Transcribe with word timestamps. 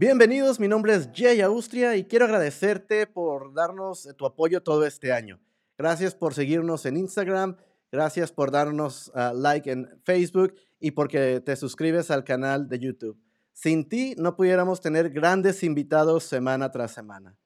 Bienvenidos, 0.00 0.60
mi 0.60 0.68
nombre 0.68 0.94
es 0.94 1.10
Jay 1.12 1.40
Austria 1.40 1.96
y 1.96 2.04
quiero 2.04 2.26
agradecerte 2.26 3.08
por 3.08 3.52
darnos 3.52 4.08
tu 4.16 4.26
apoyo 4.26 4.62
todo 4.62 4.86
este 4.86 5.12
año. 5.12 5.40
Gracias 5.76 6.14
por 6.14 6.34
seguirnos 6.34 6.86
en 6.86 6.96
Instagram, 6.96 7.56
gracias 7.90 8.30
por 8.30 8.52
darnos 8.52 9.08
uh, 9.08 9.34
like 9.34 9.68
en 9.68 10.00
Facebook 10.04 10.54
y 10.78 10.92
porque 10.92 11.40
te 11.40 11.56
suscribes 11.56 12.12
al 12.12 12.22
canal 12.22 12.68
de 12.68 12.78
YouTube. 12.78 13.20
Sin 13.52 13.88
ti 13.88 14.14
no 14.16 14.36
pudiéramos 14.36 14.80
tener 14.80 15.10
grandes 15.10 15.64
invitados 15.64 16.22
semana 16.22 16.70
tras 16.70 16.92
semana. 16.92 17.36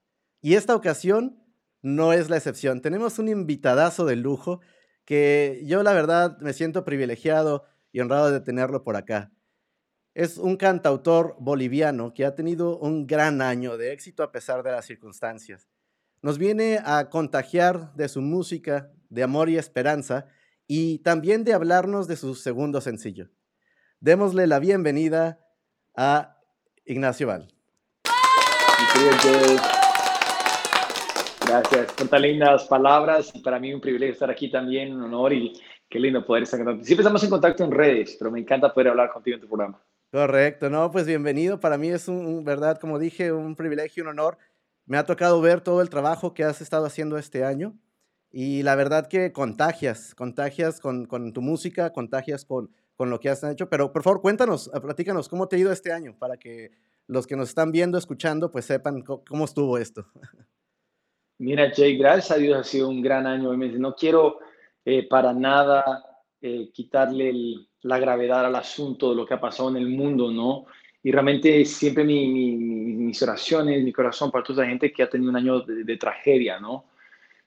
Y 0.42 0.52
esta 0.52 0.77
ocasión 0.77 1.42
no 1.80 2.12
es 2.12 2.28
la 2.28 2.37
excepción. 2.37 2.82
Tenemos 2.82 3.19
un 3.19 3.30
invitadazo 3.30 4.05
de 4.05 4.16
lujo 4.16 4.60
que 5.06 5.62
yo 5.64 5.82
la 5.82 5.95
verdad 5.95 6.37
me 6.41 6.52
siento 6.52 6.84
privilegiado 6.84 7.64
y 7.92 8.00
honrado 8.00 8.30
de 8.30 8.41
tenerlo 8.42 8.84
por 8.84 8.96
acá. 8.96 9.32
Es 10.15 10.37
un 10.37 10.57
cantautor 10.57 11.37
boliviano 11.39 12.12
que 12.12 12.27
ha 12.27 12.34
tenido 12.34 12.77
un 12.77 13.07
gran 13.07 13.41
año 13.41 13.79
de 13.79 13.95
éxito 13.95 14.23
a 14.23 14.30
pesar 14.30 14.62
de 14.62 14.71
las 14.71 14.85
circunstancias. 14.85 15.71
Nos 16.21 16.37
viene 16.37 16.80
a 16.85 17.09
contagiar 17.09 17.95
de 17.95 18.11
su 18.11 18.21
música, 18.21 18.91
de 19.09 19.23
amor 19.23 19.48
y 19.48 19.57
esperanza, 19.57 20.27
y 20.66 20.98
también 20.98 21.45
de 21.45 21.55
hablarnos 21.55 22.09
de 22.09 22.16
su 22.16 22.35
segundo 22.35 22.83
sencillo. 22.83 23.30
Démosle 24.01 24.47
la 24.47 24.59
bienvenida 24.59 25.41
a 25.97 26.37
Ignacio 26.85 27.29
Val. 27.29 27.49
Gracias 31.47 31.93
por 31.95 32.09
tan 32.09 32.23
lindas 32.23 32.65
palabras. 32.65 33.33
Para 33.43 33.59
mí 33.59 33.73
un 33.73 33.80
privilegio 33.80 34.13
estar 34.13 34.30
aquí 34.30 34.51
también, 34.51 34.93
un 34.95 35.05
honor 35.05 35.33
y 35.33 35.59
qué 35.88 35.99
lindo 35.99 36.23
poder 36.23 36.43
estar. 36.43 36.60
Siempre 36.60 36.97
estamos 36.97 37.24
en 37.24 37.30
contacto 37.30 37.65
en 37.65 37.71
redes, 37.71 38.16
pero 38.19 38.30
me 38.30 38.41
encanta 38.41 38.74
poder 38.74 38.88
hablar 38.88 39.10
contigo 39.10 39.37
en 39.37 39.41
tu 39.41 39.49
programa. 39.49 39.82
Correcto, 40.13 40.68
no, 40.68 40.91
pues 40.91 41.07
bienvenido. 41.07 41.59
Para 41.59 41.79
mí 41.79 41.88
es 41.88 42.07
un, 42.07 42.45
verdad, 42.45 42.79
como 42.79 42.99
dije, 42.99 43.32
un 43.32 43.57
privilegio, 43.57 44.02
un 44.02 44.10
honor. 44.10 44.37
Me 44.85 44.99
ha 44.99 45.07
tocado 45.07 45.41
ver 45.41 45.63
todo 45.63 45.80
el 45.80 45.88
trabajo 45.88 46.35
que 46.35 46.45
has 46.45 46.60
estado 46.60 46.85
haciendo 46.85 47.16
este 47.16 47.46
año 47.46 47.79
y 48.30 48.63
la 48.63 48.74
verdad 48.74 49.09
que 49.09 49.32
contagias, 49.32 50.15
contagias 50.15 50.80
con, 50.80 51.07
con 51.07 51.32
tu 51.32 51.41
música, 51.41 51.95
contagias 51.95 52.45
con, 52.45 52.71
con 52.95 53.09
lo 53.09 53.21
que 53.21 53.30
has 53.30 53.43
hecho. 53.43 53.71
Pero 53.71 53.91
por 53.91 54.02
favor, 54.02 54.21
cuéntanos, 54.21 54.71
ah, 54.74 54.82
platícanos 54.82 55.30
cómo 55.30 55.49
te 55.49 55.57
ha 55.57 55.60
ido 55.60 55.73
este 55.73 55.95
año 55.95 56.15
para 56.19 56.37
que 56.37 56.73
los 57.07 57.26
que 57.26 57.35
nos 57.35 57.49
están 57.49 57.73
viendo, 57.73 57.97
escuchando, 57.97 58.52
pues 58.52 58.66
sepan 58.66 59.01
cómo 59.01 59.47
estuvo 59.47 59.79
esto. 59.79 60.04
Mira, 61.38 61.73
Jay, 61.74 61.97
gracias 61.97 62.38
ha 62.38 62.63
sido 62.65 62.91
un 62.91 63.01
gran 63.01 63.26
año. 63.26 63.57
No 63.57 63.95
quiero 63.95 64.41
eh, 64.84 65.09
para 65.09 65.32
nada 65.32 66.04
eh, 66.43 66.71
quitarle 66.71 67.31
el, 67.31 67.69
la 67.83 67.99
gravedad 67.99 68.47
al 68.47 68.56
asunto 68.56 69.11
de 69.11 69.16
lo 69.16 69.27
que 69.27 69.34
ha 69.34 69.41
pasado 69.41 69.71
en 69.71 69.77
el 69.77 69.88
mundo, 69.88 70.31
¿no? 70.31 70.66
Y 71.03 71.11
realmente 71.11 71.65
siempre 71.65 72.05
mi, 72.05 72.28
mis 73.12 73.22
oraciones, 73.22 73.83
mi 73.83 73.93
corazón 73.93 74.31
para 74.31 74.44
toda 74.44 74.62
la 74.62 74.71
gente 74.71 74.93
que 74.93 75.03
ha 75.03 75.11
tenido 75.11 75.31
un 75.31 75.37
año 75.37 75.61
de, 75.61 75.97
tragedia, 75.97 76.60
¿no? 76.60 76.84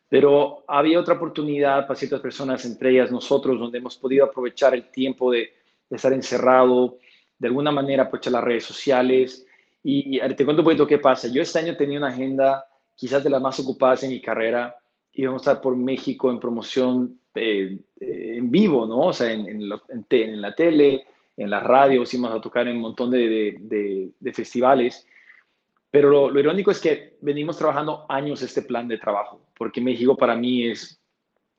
Pero 0.10 0.64
había 0.68 1.00
otra 1.00 1.16
oportunidad 1.16 1.88
para 1.88 1.98
ciertas 1.98 2.20
personas, 2.20 2.66
entre 2.66 2.92
ellas 2.92 3.12
nosotros, 3.12 3.60
donde 3.60 3.78
hemos 3.78 3.98
podido 3.98 4.26
aprovechar 4.26 4.74
el 4.74 4.92
tiempo 4.92 5.32
de, 5.32 5.54
estar 5.90 6.12
encerrado, 6.14 7.00
de 7.40 7.48
alguna 7.48 7.72
manera 7.72 8.04
aprovechar 8.04 8.34
las 8.34 8.44
redes 8.44 8.66
sociales. 8.66 9.48
Y, 9.84 10.20
te 10.20 10.44
cuento 10.44 10.62
un 10.62 10.66
poquito 10.66 10.86
qué 10.86 11.00
pasa. 11.00 11.30
Yo 11.30 11.42
este 11.42 11.60
año 11.60 11.76
tenía 11.78 11.98
una 11.98 12.10
agenda 12.10 12.66
quizás 12.96 13.24
de 13.24 13.30
las 13.30 13.42
más 13.42 13.60
ocupadas 13.60 14.04
en 14.04 14.10
mi 14.10 14.22
carrera. 14.22 14.76
Íbamos 15.16 15.42
a 15.42 15.52
estar 15.52 15.62
por 15.62 15.76
México 15.76 16.30
en 16.30 16.40
promoción 16.40 17.20
eh, 17.36 17.78
en 18.00 18.50
vivo, 18.52 18.86
¿no? 18.86 19.08
O 19.08 19.14
sea, 19.14 19.32
en, 19.32 19.48
en, 19.48 19.62
en, 20.10 20.42
la 20.42 20.56
tele, 20.56 21.06
en 21.36 21.50
la 21.50 21.60
radio, 21.60 22.04
íbamos 22.12 22.38
a 22.38 22.42
tocar 22.42 22.68
en 22.68 22.76
un 22.76 22.82
montón 22.82 23.12
de, 23.12 23.58
de, 23.60 24.12
de, 24.20 24.34
festivales. 24.34 25.08
Pero 25.92 26.10
lo, 26.10 26.30
lo, 26.30 26.40
irónico 26.40 26.72
es 26.72 26.80
que 26.80 27.18
venimos 27.22 27.58
trabajando 27.58 28.06
años 28.10 28.42
este 28.42 28.62
plan 28.62 28.88
de 28.88 28.98
trabajo, 28.98 29.42
porque 29.58 29.82
México 29.82 30.16
para 30.16 30.36
mí 30.36 30.68
es, 30.68 31.02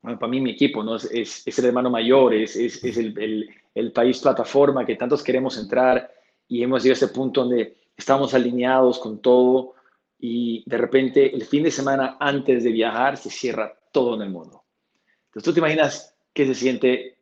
para 0.03 0.29
mí 0.29 0.41
mi 0.41 0.53
equipo, 0.53 0.83
¿no? 0.83 0.97
Es, 0.97 1.47
es 1.47 1.59
el 1.59 1.65
hermano 1.67 1.91
mayor, 1.91 2.35
es, 2.35 2.57
es, 2.57 2.83
es 2.85 2.97
el, 2.97 3.19
el, 3.19 3.51
el, 3.75 3.93
país 3.93 4.19
plataforma 4.21 4.87
que 4.87 4.97
tantos 4.97 5.23
queremos 5.23 5.59
entrar 5.59 6.11
y 6.49 6.63
hemos 6.63 6.83
llegado 6.83 7.03
a 7.03 7.05
ese 7.05 7.15
punto 7.15 7.43
donde 7.43 7.77
estamos 7.97 8.35
alineados 8.35 8.99
con 8.99 9.21
todo 9.21 9.75
y 10.19 10.69
de 10.69 10.79
repente 10.79 11.35
el 11.35 11.45
fin 11.45 11.63
de 11.63 11.71
semana 11.71 12.17
antes 12.19 12.65
de 12.65 12.73
viajar 12.73 13.17
se 13.17 13.31
cierra 13.31 13.79
todo 13.93 14.15
en 14.15 14.23
el 14.23 14.31
mundo. 14.31 14.65
Entonces 15.27 15.45
tú 15.45 15.53
te 15.53 15.61
imaginas 15.61 16.17
que 16.33 16.47
se 16.47 16.55
siente 16.55 17.19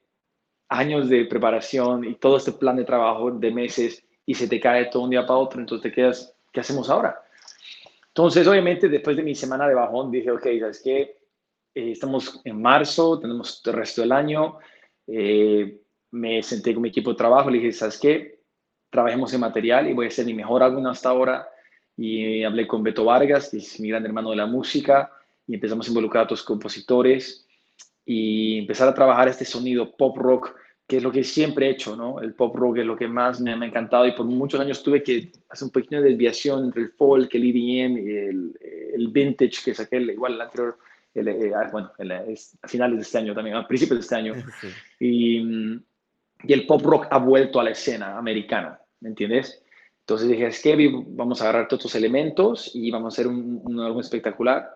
años 0.69 1.09
de 1.09 1.25
preparación 1.27 2.05
y 2.05 2.15
todo 2.17 2.37
este 2.37 2.53
plan 2.53 2.77
de 2.77 2.85
trabajo 2.85 3.31
de 3.31 3.51
meses 3.51 4.05
y 4.27 4.35
se 4.35 4.49
te 4.49 4.61
cae 4.61 4.87
todo 4.87 5.05
un 5.05 5.11
día 5.11 5.27
para 5.27 5.39
otro, 5.39 5.61
entonces 5.61 5.83
te 5.83 5.95
quedas, 5.95 6.35
¿qué 6.53 6.61
hacemos 6.61 6.89
ahora? 6.89 7.21
Entonces, 8.09 8.47
obviamente, 8.47 8.89
después 8.89 9.17
de 9.17 9.23
mi 9.23 9.35
semana 9.35 9.69
de 9.69 9.75
bajón, 9.75 10.11
dije, 10.11 10.31
ok, 10.31 10.47
¿sabes 10.61 10.81
qué? 10.83 11.01
Eh, 11.75 11.91
estamos 11.91 12.41
en 12.45 12.63
marzo, 12.63 13.19
tenemos 13.19 13.61
el 13.67 13.73
resto 13.73 14.03
del 14.03 14.13
año, 14.13 14.59
eh, 15.07 15.81
me 16.13 16.43
senté 16.43 16.73
con 16.73 16.83
mi 16.83 16.91
equipo 16.91 17.11
de 17.11 17.17
trabajo, 17.17 17.51
le 17.51 17.59
dije, 17.59 17.73
¿sabes 17.73 17.99
qué? 17.99 18.41
Trabajemos 18.89 19.35
en 19.35 19.41
material 19.41 19.89
y 19.89 19.93
voy 19.93 20.07
a 20.07 20.09
hacer 20.09 20.25
mi 20.25 20.35
mejor 20.35 20.63
álbum 20.63 20.87
hasta 20.87 21.09
ahora. 21.09 21.49
Y 21.97 22.43
hablé 22.43 22.67
con 22.67 22.83
Beto 22.83 23.05
Vargas, 23.05 23.51
que 23.51 23.59
es 23.59 23.79
mi 23.81 23.89
gran 23.89 24.05
hermano 24.05 24.31
de 24.31 24.37
la 24.37 24.47
música, 24.47 25.13
y 25.47 25.55
empezamos 25.55 25.87
a 25.87 25.91
involucrar 25.91 26.23
a 26.23 26.25
otros 26.25 26.43
compositores 26.43 27.47
y 28.05 28.59
empezar 28.59 28.89
a 28.89 28.95
trabajar 28.95 29.29
este 29.29 29.45
sonido 29.45 29.97
pop 29.97 30.17
rock, 30.19 30.55
que 30.87 30.99
es 30.99 31.03
lo 31.03 31.11
que 31.11 31.25
siempre 31.25 31.67
he 31.67 31.71
hecho, 31.71 31.97
¿no? 31.97 32.21
El 32.21 32.35
pop 32.35 32.55
rock 32.55 32.79
es 32.79 32.87
lo 32.87 32.97
que 32.97 33.09
más 33.09 33.41
me, 33.41 33.53
ha 33.53 33.65
encantado 33.65 34.07
y 34.07 34.13
por 34.13 34.27
muchos 34.27 34.61
años 34.61 34.83
tuve 34.83 35.03
que 35.03 35.33
hacer 35.49 35.67
un 35.67 35.73
pequeño 35.73 36.03
desviación 36.03 36.65
entre 36.65 36.83
el 36.83 36.91
folk, 36.91 37.35
el 37.35 37.45
EDM 37.45 37.97
el, 37.97 38.59
el 38.95 39.09
vintage, 39.09 39.63
que 39.65 39.71
es 39.71 39.81
aquel, 39.81 40.11
igual 40.11 40.35
el 40.35 40.41
anterior, 40.43 40.79
el, 41.15 41.29
eh, 41.29 41.53
ah, 41.55 41.69
bueno, 41.73 41.91
a 41.99 42.69
finales 42.69 42.97
de 42.97 43.03
este 43.03 43.19
año 43.19 43.35
también, 43.35 43.57
a 43.57 43.67
principios 43.67 43.99
de 43.99 44.03
este 44.03 44.17
año. 44.17 44.35
Y, 45.01 45.39
y, 45.39 46.53
el 46.53 46.67
pop 46.67 46.83
rock 46.83 47.07
ha 47.11 47.19
vuelto 47.19 47.61
a 47.61 47.65
la 47.65 47.71
escena 47.71 48.19
americana, 48.19 48.79
¿me 49.01 49.09
entiendes? 49.09 49.64
Entonces 50.05 50.29
dije, 50.29 50.47
es 50.47 50.63
que 50.63 50.91
vamos 51.09 51.41
a 51.41 51.45
agarrar 51.45 51.67
todos 51.67 51.81
estos 51.81 51.95
elementos 51.95 52.71
y 52.75 52.91
vamos 52.91 53.15
a 53.15 53.15
hacer 53.15 53.27
un, 53.27 53.63
un 53.65 53.81
álbum 53.81 54.01
espectacular 54.01 54.69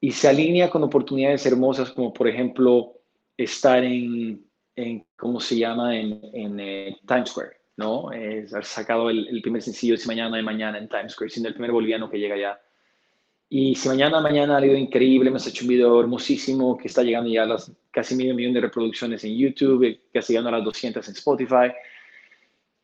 y 0.00 0.10
se 0.10 0.28
alinea 0.28 0.68
con 0.70 0.82
oportunidades 0.82 1.46
hermosas 1.46 1.90
como 1.90 2.12
por 2.12 2.26
ejemplo 2.26 2.94
estar 3.36 3.84
en, 3.84 4.44
en 4.74 5.06
¿cómo 5.16 5.40
se 5.40 5.56
llama? 5.56 5.96
En, 5.96 6.20
en 6.32 6.60
eh, 6.60 6.96
Times 7.06 7.30
Square, 7.30 7.56
¿no? 7.76 8.10
Es 8.10 8.52
haber 8.52 8.64
sacado 8.64 9.08
el, 9.08 9.28
el, 9.28 9.40
primer 9.40 9.62
sencillo 9.62 9.94
de 9.94 9.98
Si 9.98 10.08
Mañana 10.08 10.36
de 10.36 10.42
Mañana 10.42 10.78
en 10.78 10.88
Times 10.88 11.12
Square, 11.12 11.30
siendo 11.30 11.48
el 11.48 11.54
primer 11.54 11.72
boliviano 11.72 12.10
que 12.10 12.18
llega 12.18 12.34
allá. 12.34 12.60
Y 13.48 13.74
Si 13.76 13.88
Mañana 13.88 14.20
Mañana 14.20 14.56
ha 14.56 14.66
ido 14.66 14.76
increíble, 14.76 15.30
hemos 15.30 15.46
hecho 15.46 15.64
un 15.64 15.68
video 15.68 16.00
hermosísimo 16.00 16.76
que 16.76 16.88
está 16.88 17.02
llegando 17.02 17.30
ya 17.30 17.44
a 17.44 17.46
las 17.46 17.72
casi 17.92 18.16
medio 18.16 18.34
millón 18.34 18.54
de 18.54 18.62
reproducciones 18.62 19.22
en 19.24 19.36
YouTube, 19.36 20.00
casi 20.12 20.32
llegando 20.32 20.48
a 20.48 20.58
las 20.58 20.64
200 20.64 21.06
en 21.06 21.14
Spotify. 21.14 21.72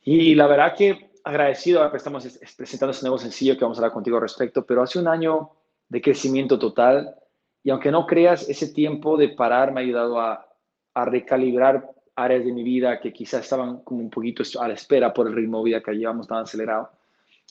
Y 0.04 0.34
la 0.34 0.46
verdad 0.46 0.74
que 0.76 1.11
agradecido, 1.24 1.94
estamos 1.94 2.24
presentando 2.56 2.92
este 2.92 3.04
nuevo 3.04 3.18
sencillo 3.18 3.56
que 3.56 3.64
vamos 3.64 3.78
a 3.78 3.80
hablar 3.80 3.92
contigo 3.92 4.16
al 4.16 4.22
respecto, 4.22 4.64
pero 4.64 4.82
hace 4.82 4.98
un 4.98 5.08
año 5.08 5.50
de 5.88 6.00
crecimiento 6.00 6.58
total. 6.58 7.14
Y 7.62 7.70
aunque 7.70 7.90
no 7.90 8.06
creas, 8.06 8.48
ese 8.48 8.72
tiempo 8.72 9.16
de 9.16 9.30
parar 9.30 9.72
me 9.72 9.80
ha 9.80 9.84
ayudado 9.84 10.20
a, 10.20 10.46
a 10.94 11.04
recalibrar 11.04 11.90
áreas 12.16 12.44
de 12.44 12.52
mi 12.52 12.62
vida 12.62 13.00
que 13.00 13.12
quizás 13.12 13.42
estaban 13.42 13.78
como 13.82 14.00
un 14.00 14.10
poquito 14.10 14.42
a 14.60 14.68
la 14.68 14.74
espera 14.74 15.12
por 15.12 15.26
el 15.26 15.34
ritmo 15.34 15.58
de 15.58 15.64
vida 15.64 15.82
que 15.82 15.92
llevamos 15.92 16.26
tan 16.26 16.38
acelerado. 16.38 16.90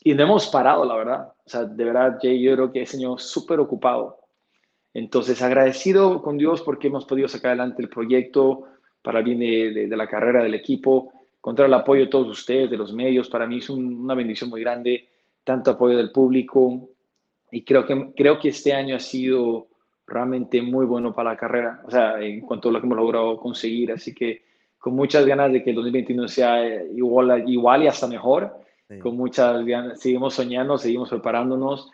Y 0.03 0.14
no 0.14 0.24
hemos 0.24 0.48
parado, 0.48 0.86
la 0.86 0.96
verdad. 0.96 1.34
O 1.46 1.50
sea, 1.50 1.64
de 1.64 1.84
verdad, 1.84 2.18
Jay, 2.22 2.42
yo 2.42 2.53
creo 2.56 2.72
que 2.72 2.82
es 2.82 2.94
año 2.96 3.18
súper 3.18 3.59
ocupado. 3.59 4.20
Entonces, 4.94 5.42
agradecido 5.42 6.22
con 6.22 6.38
Dios 6.38 6.62
porque 6.62 6.88
hemos 6.88 7.06
podido 7.06 7.28
sacar 7.28 7.52
adelante 7.52 7.82
el 7.82 7.90
proyecto 7.90 8.64
para 9.02 9.22
bien 9.22 9.40
de, 9.40 9.88
de, 9.88 9.97
la 9.97 10.08
carrera 10.08 10.44
del 10.44 10.53
equipo, 10.53 11.12
contra 11.41 11.66
el 11.66 11.73
apoyo 11.73 12.02
de 12.02 12.08
todos 12.08 12.28
ustedes, 12.29 12.70
de 12.70 12.78
los 12.78 12.93
medios. 12.93 13.28
Para 13.28 13.47
mí 13.47 13.58
es 13.58 13.70
una 13.70 14.14
bendición 14.14 14.49
muy 14.49 14.61
grande, 14.61 15.09
tanto 15.43 15.72
apoyo 15.72 15.97
del 15.97 16.11
público, 16.11 16.90
y 17.52 17.64
creo 17.64 17.85
que, 17.85 18.14
creo 18.16 18.40
que 18.40 18.49
este 18.49 18.73
año 18.73 18.96
ha 18.96 18.99
sido 18.99 19.67
realmente 20.08 20.61
muy 20.61 20.85
bueno 20.85 21.14
para 21.14 21.32
la 21.32 21.38
carrera, 21.38 21.82
o 21.85 21.91
sea, 21.91 22.22
en 22.22 22.41
cuanto 22.41 22.70
a 22.70 22.72
lo 22.72 22.79
que 22.79 22.85
hemos 22.85 22.97
logrado 22.97 23.38
conseguir, 23.38 23.91
así 23.91 24.14
que 24.14 24.43
con 24.78 24.93
muchas 24.93 25.26
ganas 25.26 25.52
de 25.52 25.64
que 25.64 25.72
el 25.72 25.76
2021 25.76 26.28
sea 26.28 26.84
igual, 26.85 27.47
igual 27.47 27.84
y 27.84 27.88
hasta 27.88 28.08
mejor, 28.08 28.58
con 29.02 29.16
muchas 29.16 29.66
ganas, 29.66 30.02
seguimos 30.02 30.34
soñando, 30.34 30.78
seguimos 30.78 31.09
preparándonos, 31.09 31.90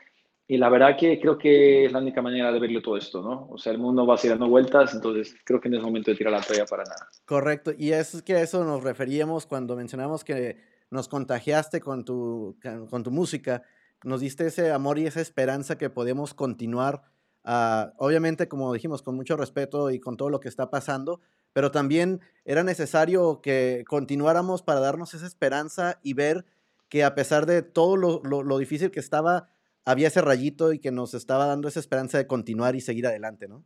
y 0.48 0.58
la 0.58 0.70
verdad 0.70 0.96
que 0.98 1.20
creo 1.20 1.38
que 1.38 1.86
es 1.86 1.92
la 1.92 2.00
única 2.00 2.22
manera 2.22 2.52
de 2.52 2.60
verlo 2.60 2.82
todo 2.82 2.96
esto, 2.98 3.22
¿no? 3.22 3.48
O 3.50 3.58
sea, 3.58 3.74
el 3.74 3.80
mundo 3.80 4.08
va 4.08 4.16
dando 4.24 4.48
vueltas, 4.48 4.94
entonces 4.94 5.36
creo 5.44 5.60
que 5.60 5.70
no 5.70 5.78
es 5.78 5.84
momento 5.84 6.12
de 6.12 6.18
tirar 6.18 6.32
la 6.32 6.42
toalla 6.42 6.66
para 6.66 6.84
nada. 6.84 7.10
Correcto, 7.26 7.74
y 7.78 7.92
es 7.92 8.22
que 8.24 8.36
a 8.36 8.42
eso 8.42 8.64
nos 8.64 8.84
referíamos 8.84 9.46
cuando 9.46 9.76
mencionamos 9.76 10.24
que 10.24 10.58
nos 10.90 11.10
contagiaste 11.10 11.82
con 11.82 12.06
tu, 12.06 12.58
con 12.90 13.04
tu 13.04 13.12
música, 13.12 13.64
nos 14.04 14.22
diste 14.22 14.48
ese 14.48 14.72
amor 14.72 15.00
y 15.00 15.06
esa 15.06 15.22
esperanza 15.22 15.78
que 15.78 15.90
podemos 15.90 16.34
continuar, 16.34 17.02
uh, 17.44 17.92
obviamente, 17.98 18.48
como 18.48 18.72
dijimos, 18.74 19.02
con 19.02 19.16
mucho 19.16 19.36
respeto 19.36 19.92
y 19.92 20.00
con 20.00 20.16
todo 20.16 20.30
lo 20.30 20.40
que 20.40 20.48
está 20.48 20.70
pasando, 20.70 21.20
pero 21.52 21.72
también 21.72 22.22
era 22.46 22.64
necesario 22.64 23.42
que 23.42 23.84
continuáramos 23.88 24.62
para 24.62 24.80
darnos 24.80 25.14
esa 25.14 25.26
esperanza 25.26 26.00
y 26.04 26.14
ver 26.14 26.46
que 26.88 27.04
a 27.04 27.16
pesar 27.16 27.46
de 27.46 27.64
todo 27.64 27.98
lo, 27.98 28.22
lo, 28.24 28.58
difícil 28.58 28.92
que 28.92 29.00
estaba, 29.00 29.50
había 29.88 30.10
ese 30.10 30.22
rayito 30.22 30.74
y 30.74 30.80
que 30.80 30.92
nos 30.92 31.14
estaba 31.14 31.46
dando 31.46 31.70
esa 31.70 31.80
esperanza 31.80 32.18
de 32.18 32.28
continuar 32.28 32.76
y 32.76 32.82
seguir 32.82 33.08
adelante, 33.08 33.48
¿no? 33.48 33.64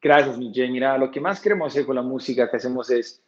Gracias, 0.00 0.38
Miguel. 0.38 0.70
Mira, 0.70 0.96
lo 0.96 1.10
que 1.10 1.20
más 1.20 1.40
queremos 1.40 1.72
hacer 1.72 1.84
con 1.84 1.96
la 1.96 2.02
música 2.02 2.48
que 2.48 2.58
hacemos 2.58 2.88
es, 2.88 3.20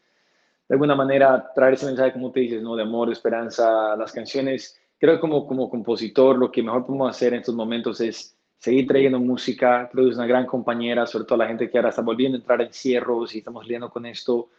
de 0.68 0.74
alguna 0.76 0.94
manera, 0.94 1.50
traer 1.52 1.74
ese 1.74 1.86
mensaje, 1.86 2.12
como 2.12 2.30
te 2.30 2.40
dices, 2.40 2.62
¿no? 2.62 2.76
De 2.76 2.84
amor, 2.84 3.08
de 3.08 3.14
esperanza, 3.14 3.96
las 3.96 4.12
canciones. 4.12 4.80
Creo 5.00 5.16
que 5.16 5.20
como, 5.20 5.48
como 5.48 5.68
compositor, 5.68 6.38
lo 6.38 6.52
que 6.52 6.62
mejor 6.62 6.86
podemos 6.86 7.10
hacer 7.10 7.32
en 7.34 7.40
estos 7.40 7.56
momentos 7.56 8.00
es 8.00 8.36
seguir 8.56 8.86
trayendo 8.86 9.18
música. 9.18 9.88
Creo 9.90 10.04
que 10.04 10.10
es 10.12 10.16
una 10.16 10.28
gran 10.28 10.46
compañera, 10.46 11.08
sobre 11.08 11.24
todo 11.24 11.38
la 11.38 11.48
gente 11.48 11.68
que 11.68 11.76
ahora 11.76 11.90
está 11.90 12.02
volviendo 12.02 12.36
a 12.36 12.40
entrar 12.40 12.62
en 12.62 12.72
cierros 12.72 13.34
y 13.34 13.38
estamos 13.38 13.64
lidiando 13.64 13.90
con 13.90 14.06
esto. 14.06 14.50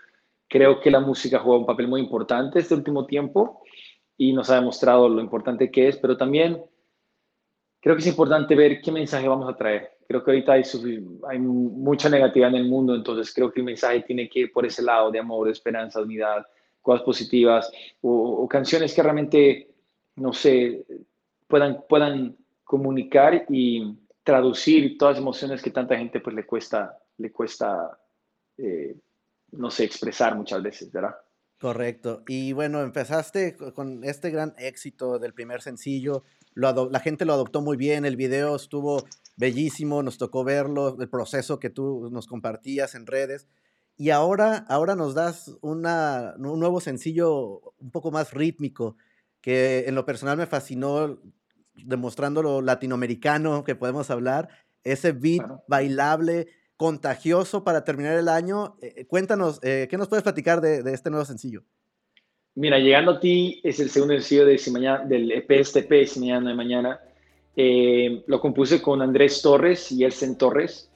Creo 0.49 0.81
que 0.81 0.91
la 0.91 0.99
música 0.99 1.39
juega 1.39 1.59
un 1.59 1.65
papel 1.65 1.87
muy 1.87 2.01
importante 2.01 2.59
este 2.59 2.75
último 2.75 3.05
tiempo 3.05 3.61
y 4.17 4.33
nos 4.33 4.49
ha 4.49 4.55
demostrado 4.55 5.07
lo 5.07 5.21
importante 5.21 5.71
que 5.71 5.87
es, 5.87 5.95
pero 5.95 6.17
también 6.17 6.61
creo 7.85 7.95
que 7.95 8.01
es 8.01 8.07
importante 8.07 8.55
ver 8.55 8.81
qué 8.81 8.91
mensaje 8.91 9.27
vamos 9.27 9.47
a 9.47 9.55
traer. 9.55 9.91
Creo 10.07 10.23
que 10.23 10.31
ahorita 10.31 10.53
hay, 10.53 10.63
hay 11.29 11.37
mucha 11.37 12.09
negatividad 12.09 12.49
en 12.49 12.55
el 12.55 12.67
mundo, 12.67 12.95
entonces 12.95 13.31
creo 13.31 13.51
que 13.51 13.59
el 13.59 13.65
mensaje 13.67 13.99
tiene 14.01 14.27
que 14.27 14.39
ir 14.39 14.51
por 14.51 14.65
ese 14.65 14.81
lado 14.81 15.11
de 15.11 15.19
amor, 15.19 15.47
esperanza, 15.49 16.01
unidad, 16.01 16.47
cosas 16.81 17.03
positivas 17.03 17.71
o, 18.01 18.47
canciones 18.47 18.91
que 18.91 19.03
realmente, 19.03 19.69
no 20.15 20.33
sé, 20.33 20.83
puedan, 21.47 21.83
puedan 21.87 22.35
comunicar 22.63 23.45
y 23.49 23.95
traducir 24.23 24.97
todas 24.97 25.17
las 25.17 25.21
emociones 25.21 25.61
que 25.61 25.69
tanta 25.69 25.95
gente 25.95 26.21
pues 26.21 26.35
le 26.35 26.43
cuesta, 26.43 26.97
le 27.17 27.31
cuesta 27.31 27.99
eh, 28.57 28.95
no 29.51 29.69
sé, 29.69 29.83
expresar 29.83 30.35
muchas 30.35 30.63
veces, 30.63 30.91
¿verdad? 30.91 31.15
Correcto. 31.65 32.21
Y 32.27 32.53
bueno, 32.53 32.83
empezaste 32.83 33.55
con 33.73 34.03
este 34.03 34.29
gran 34.29 34.53
éxito 34.59 35.17
del 35.17 35.33
primer 35.33 35.63
sencillo. 35.63 36.23
Lo 36.53 36.91
la 36.91 36.99
gente 36.99 37.25
lo 37.25 37.33
adoptó 37.33 37.63
muy 37.63 37.75
bien, 37.75 38.05
el 38.05 38.17
video 38.17 38.55
estuvo 38.55 39.03
bellísimo, 39.35 40.03
nos 40.03 40.19
tocó 40.19 40.43
verlo, 40.43 40.95
el 40.99 41.09
proceso 41.09 41.57
que 41.57 41.71
tú 41.71 42.11
nos 42.11 42.27
compartías 42.27 42.93
en 42.93 43.07
redes. 43.07 43.47
Y 43.97 44.11
ahora, 44.11 44.67
ahora 44.69 44.95
nos 44.95 45.15
das 45.15 45.57
una, 45.61 46.35
un 46.37 46.59
nuevo 46.59 46.81
sencillo 46.81 47.73
un 47.79 47.89
poco 47.89 48.11
más 48.11 48.31
rítmico, 48.31 48.95
que 49.41 49.85
en 49.87 49.95
lo 49.95 50.05
personal 50.05 50.37
me 50.37 50.45
fascinó, 50.45 51.19
demostrando 51.73 52.43
lo 52.43 52.61
latinoamericano 52.61 53.63
que 53.63 53.73
podemos 53.73 54.11
hablar, 54.11 54.49
ese 54.83 55.13
beat 55.13 55.43
bailable 55.67 56.45
contagioso 56.77 57.63
para 57.63 57.83
terminar 57.83 58.17
el 58.17 58.27
año. 58.27 58.75
Eh, 58.81 58.93
eh, 58.97 59.05
cuéntanos, 59.05 59.59
eh, 59.63 59.87
¿qué 59.89 59.97
nos 59.97 60.07
puedes 60.07 60.23
platicar 60.23 60.61
de, 60.61 60.81
este 60.93 61.09
nuevo 61.09 61.25
sencillo? 61.25 61.63
Mira, 62.55 62.79
Llegando 62.79 63.11
a 63.11 63.19
ti 63.19 63.59
es 63.63 63.79
el 63.79 63.89
segundo 63.89 64.13
sencillo 64.13 64.45
de 64.45 64.59
mañana, 64.71 65.05
del 65.05 65.31
EP 65.31 65.63
STP, 65.63 66.05
Si 66.05 66.19
Mañana 66.19 66.49
de 66.49 66.55
Mañana. 66.55 66.99
lo 68.27 68.39
compuse 68.39 68.81
con 68.81 69.01
Andrés 69.01 69.41
Torres 69.41 69.91
y 69.91 70.03
Elsen 70.03 70.37
Torres, 70.37 70.89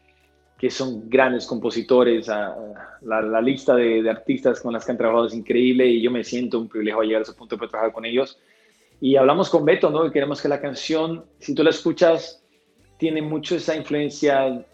que 0.57 0.69
son 0.69 1.09
grandes 1.09 1.45
compositores. 1.45 2.29
Ah, 2.29 2.55
la, 3.01 3.41
lista 3.41 3.75
de, 3.75 4.09
artistas 4.09 4.61
con 4.61 4.73
las 4.73 4.85
que 4.85 4.91
han 4.91 4.97
trabajado 4.97 5.27
es 5.27 5.33
increíble 5.33 5.85
y 5.85 6.01
yo 6.01 6.11
me 6.11 6.23
siento 6.23 6.59
un 6.59 6.69
privilegio 6.69 7.01
llegar 7.01 7.21
a 7.21 7.23
ese 7.23 7.33
punto 7.33 7.57
de 7.57 7.67
trabajar 7.67 7.91
con 7.91 8.05
ellos. 8.05 8.39
Y 9.01 9.17
hablamos 9.17 9.49
con 9.49 9.65
Beto, 9.65 9.89
¿no? 9.89 10.05
Y 10.05 10.11
queremos 10.11 10.41
que 10.41 10.47
la 10.47 10.61
canción, 10.61 11.25
si 11.39 11.55
tú 11.55 11.63
la 11.63 11.69
escuchas, 11.71 12.41
tiene 12.97 13.21
mucho 13.21 13.55
esa 13.55 13.75
influencia 13.75 14.65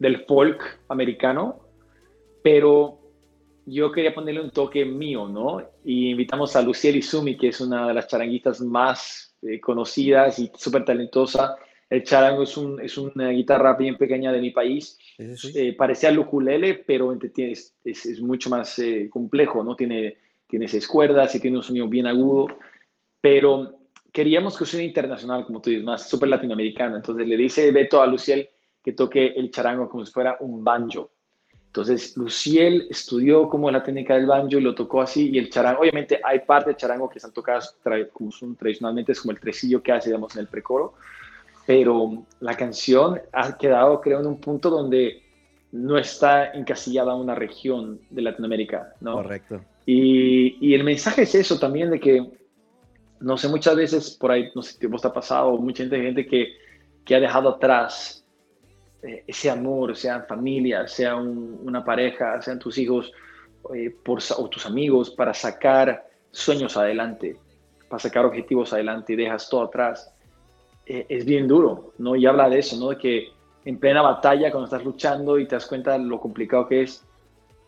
del 0.00 0.24
folk 0.24 0.80
americano, 0.88 1.60
pero 2.42 2.98
yo 3.66 3.92
quería 3.92 4.12
ponerle 4.12 4.40
un 4.40 4.50
toque 4.50 4.84
mío, 4.84 5.28
¿no? 5.28 5.62
Y 5.84 6.10
invitamos 6.10 6.56
a 6.56 6.62
Luciel 6.62 6.96
Izumi, 6.96 7.36
que 7.36 7.48
es 7.48 7.60
una 7.60 7.86
de 7.86 7.94
las 7.94 8.08
charanguistas 8.08 8.60
más 8.62 9.36
eh, 9.42 9.60
conocidas 9.60 10.38
y 10.38 10.50
súper 10.56 10.84
talentosa. 10.84 11.56
El 11.88 12.02
charango 12.02 12.44
es, 12.44 12.56
un, 12.56 12.80
es, 12.80 12.96
una 12.96 13.28
guitarra 13.28 13.74
bien 13.76 13.96
pequeña 13.96 14.32
de 14.32 14.40
mi 14.40 14.50
país. 14.50 14.98
Eh, 15.18 15.74
parecía 15.76 16.08
el 16.08 16.18
ukulele, 16.18 16.82
pero 16.86 17.12
es, 17.12 17.74
es, 17.84 18.06
es 18.06 18.20
mucho 18.20 18.48
más 18.48 18.78
eh, 18.78 19.08
complejo, 19.10 19.62
¿no? 19.62 19.76
Tiene, 19.76 20.16
tiene 20.48 20.66
seis 20.66 20.88
cuerdas 20.88 21.34
y 21.34 21.40
tiene 21.40 21.58
un 21.58 21.62
sonido 21.62 21.88
bien 21.88 22.06
agudo, 22.06 22.46
pero 23.20 23.78
queríamos 24.12 24.56
que 24.56 24.64
sea 24.64 24.82
internacional, 24.82 25.44
como 25.44 25.60
tú 25.60 25.70
dices, 25.70 25.84
más 25.84 26.08
súper 26.08 26.30
latinoamericano. 26.30 26.96
Entonces 26.96 27.26
le 27.26 27.36
dice 27.36 27.70
Beto 27.70 28.00
a 28.00 28.06
Luciel, 28.06 28.48
que 28.82 28.92
toque 28.92 29.28
el 29.36 29.50
charango 29.50 29.88
como 29.88 30.04
si 30.04 30.12
fuera 30.12 30.36
un 30.40 30.64
banjo. 30.64 31.10
Entonces, 31.66 32.16
Luciel 32.16 32.88
estudió 32.90 33.48
cómo 33.48 33.68
es 33.68 33.74
la 33.74 33.84
técnica 33.84 34.14
del 34.14 34.26
banjo 34.26 34.58
y 34.58 34.60
lo 34.60 34.74
tocó 34.74 35.02
así. 35.02 35.30
Y 35.30 35.38
el 35.38 35.50
charango, 35.50 35.82
obviamente, 35.82 36.20
hay 36.24 36.40
partes 36.40 36.74
de 36.74 36.76
charango 36.76 37.08
que 37.08 37.18
están 37.18 37.32
tocadas 37.32 37.76
como 38.12 38.32
son, 38.32 38.56
tradicionalmente, 38.56 39.12
es 39.12 39.20
como 39.20 39.30
el 39.30 39.38
tresillo 39.38 39.80
que 39.80 39.92
hace, 39.92 40.08
digamos, 40.08 40.34
en 40.34 40.40
el 40.40 40.48
precoro. 40.48 40.94
Pero 41.66 42.24
la 42.40 42.56
canción 42.56 43.20
ha 43.32 43.56
quedado, 43.56 44.00
creo, 44.00 44.18
en 44.18 44.26
un 44.26 44.40
punto 44.40 44.68
donde 44.68 45.22
no 45.70 45.96
está 45.96 46.52
encasillada 46.52 47.12
a 47.12 47.14
una 47.14 47.36
región 47.36 48.00
de 48.10 48.22
Latinoamérica, 48.22 48.94
¿no? 49.00 49.14
Correcto. 49.14 49.60
Y, 49.86 50.56
y, 50.60 50.74
el 50.74 50.82
mensaje 50.82 51.22
es 51.22 51.34
eso 51.36 51.58
también 51.58 51.90
de 51.90 52.00
que, 52.00 52.28
no 53.20 53.36
sé, 53.36 53.48
muchas 53.48 53.76
veces 53.76 54.10
por 54.10 54.32
ahí, 54.32 54.50
no 54.56 54.62
sé 54.62 54.72
si 54.72 54.86
vos 54.88 55.04
ha 55.04 55.12
pasado, 55.12 55.56
mucha 55.58 55.84
gente, 55.84 56.02
gente 56.02 56.26
que, 56.26 56.54
que 57.04 57.14
ha 57.14 57.20
dejado 57.20 57.50
atrás 57.50 58.19
eh, 59.02 59.24
ese 59.26 59.50
amor, 59.50 59.96
sea 59.96 60.22
familia, 60.22 60.86
sea 60.86 61.16
una 61.16 61.84
pareja, 61.84 62.40
sean 62.42 62.58
tus 62.58 62.76
hijos 62.78 63.12
eh, 63.74 63.94
por, 64.04 64.20
o 64.36 64.48
tus 64.48 64.66
amigos, 64.66 65.10
para 65.10 65.32
sacar 65.32 66.06
sueños 66.30 66.76
adelante, 66.76 67.36
para 67.88 68.00
sacar 68.00 68.26
objetivos 68.26 68.72
adelante 68.72 69.12
y 69.12 69.16
dejas 69.16 69.48
todo 69.48 69.62
atrás, 69.62 70.14
eh, 70.86 71.06
es 71.08 71.24
bien 71.24 71.48
duro, 71.48 71.92
¿no? 71.98 72.14
Y 72.14 72.26
habla 72.26 72.48
de 72.48 72.58
eso, 72.58 72.76
¿no? 72.76 72.90
De 72.90 72.98
que 72.98 73.28
en 73.64 73.78
plena 73.78 74.02
batalla, 74.02 74.50
cuando 74.50 74.64
estás 74.64 74.84
luchando 74.84 75.38
y 75.38 75.46
te 75.46 75.54
das 75.54 75.66
cuenta 75.66 75.92
de 75.92 76.00
lo 76.00 76.20
complicado 76.20 76.66
que 76.66 76.82
es, 76.82 77.04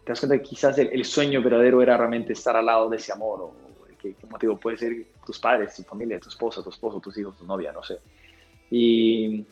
te 0.04 0.12
das 0.12 0.20
cuenta 0.20 0.36
que 0.36 0.42
quizás 0.42 0.76
el, 0.78 1.04
sueño 1.04 1.42
verdadero 1.42 1.80
era 1.80 1.96
realmente 1.96 2.32
estar 2.32 2.56
al 2.56 2.66
lado 2.66 2.90
de 2.90 2.96
ese 2.96 3.12
amor, 3.12 3.40
o 3.40 3.54
que, 3.98 4.14
como 4.14 4.38
te 4.38 4.46
digo, 4.46 4.58
puede 4.58 4.76
ser 4.76 5.06
tus 5.24 5.38
padres, 5.38 5.76
tu 5.76 5.82
familia, 5.82 6.18
tu 6.18 6.28
esposa, 6.28 6.62
tu 6.62 6.70
esposo, 6.70 7.00
tus 7.00 7.16
hijos, 7.16 7.36
tu 7.36 7.46
novia, 7.46 7.72
no 7.72 7.82
sé. 7.82 8.00
Y 8.70 9.46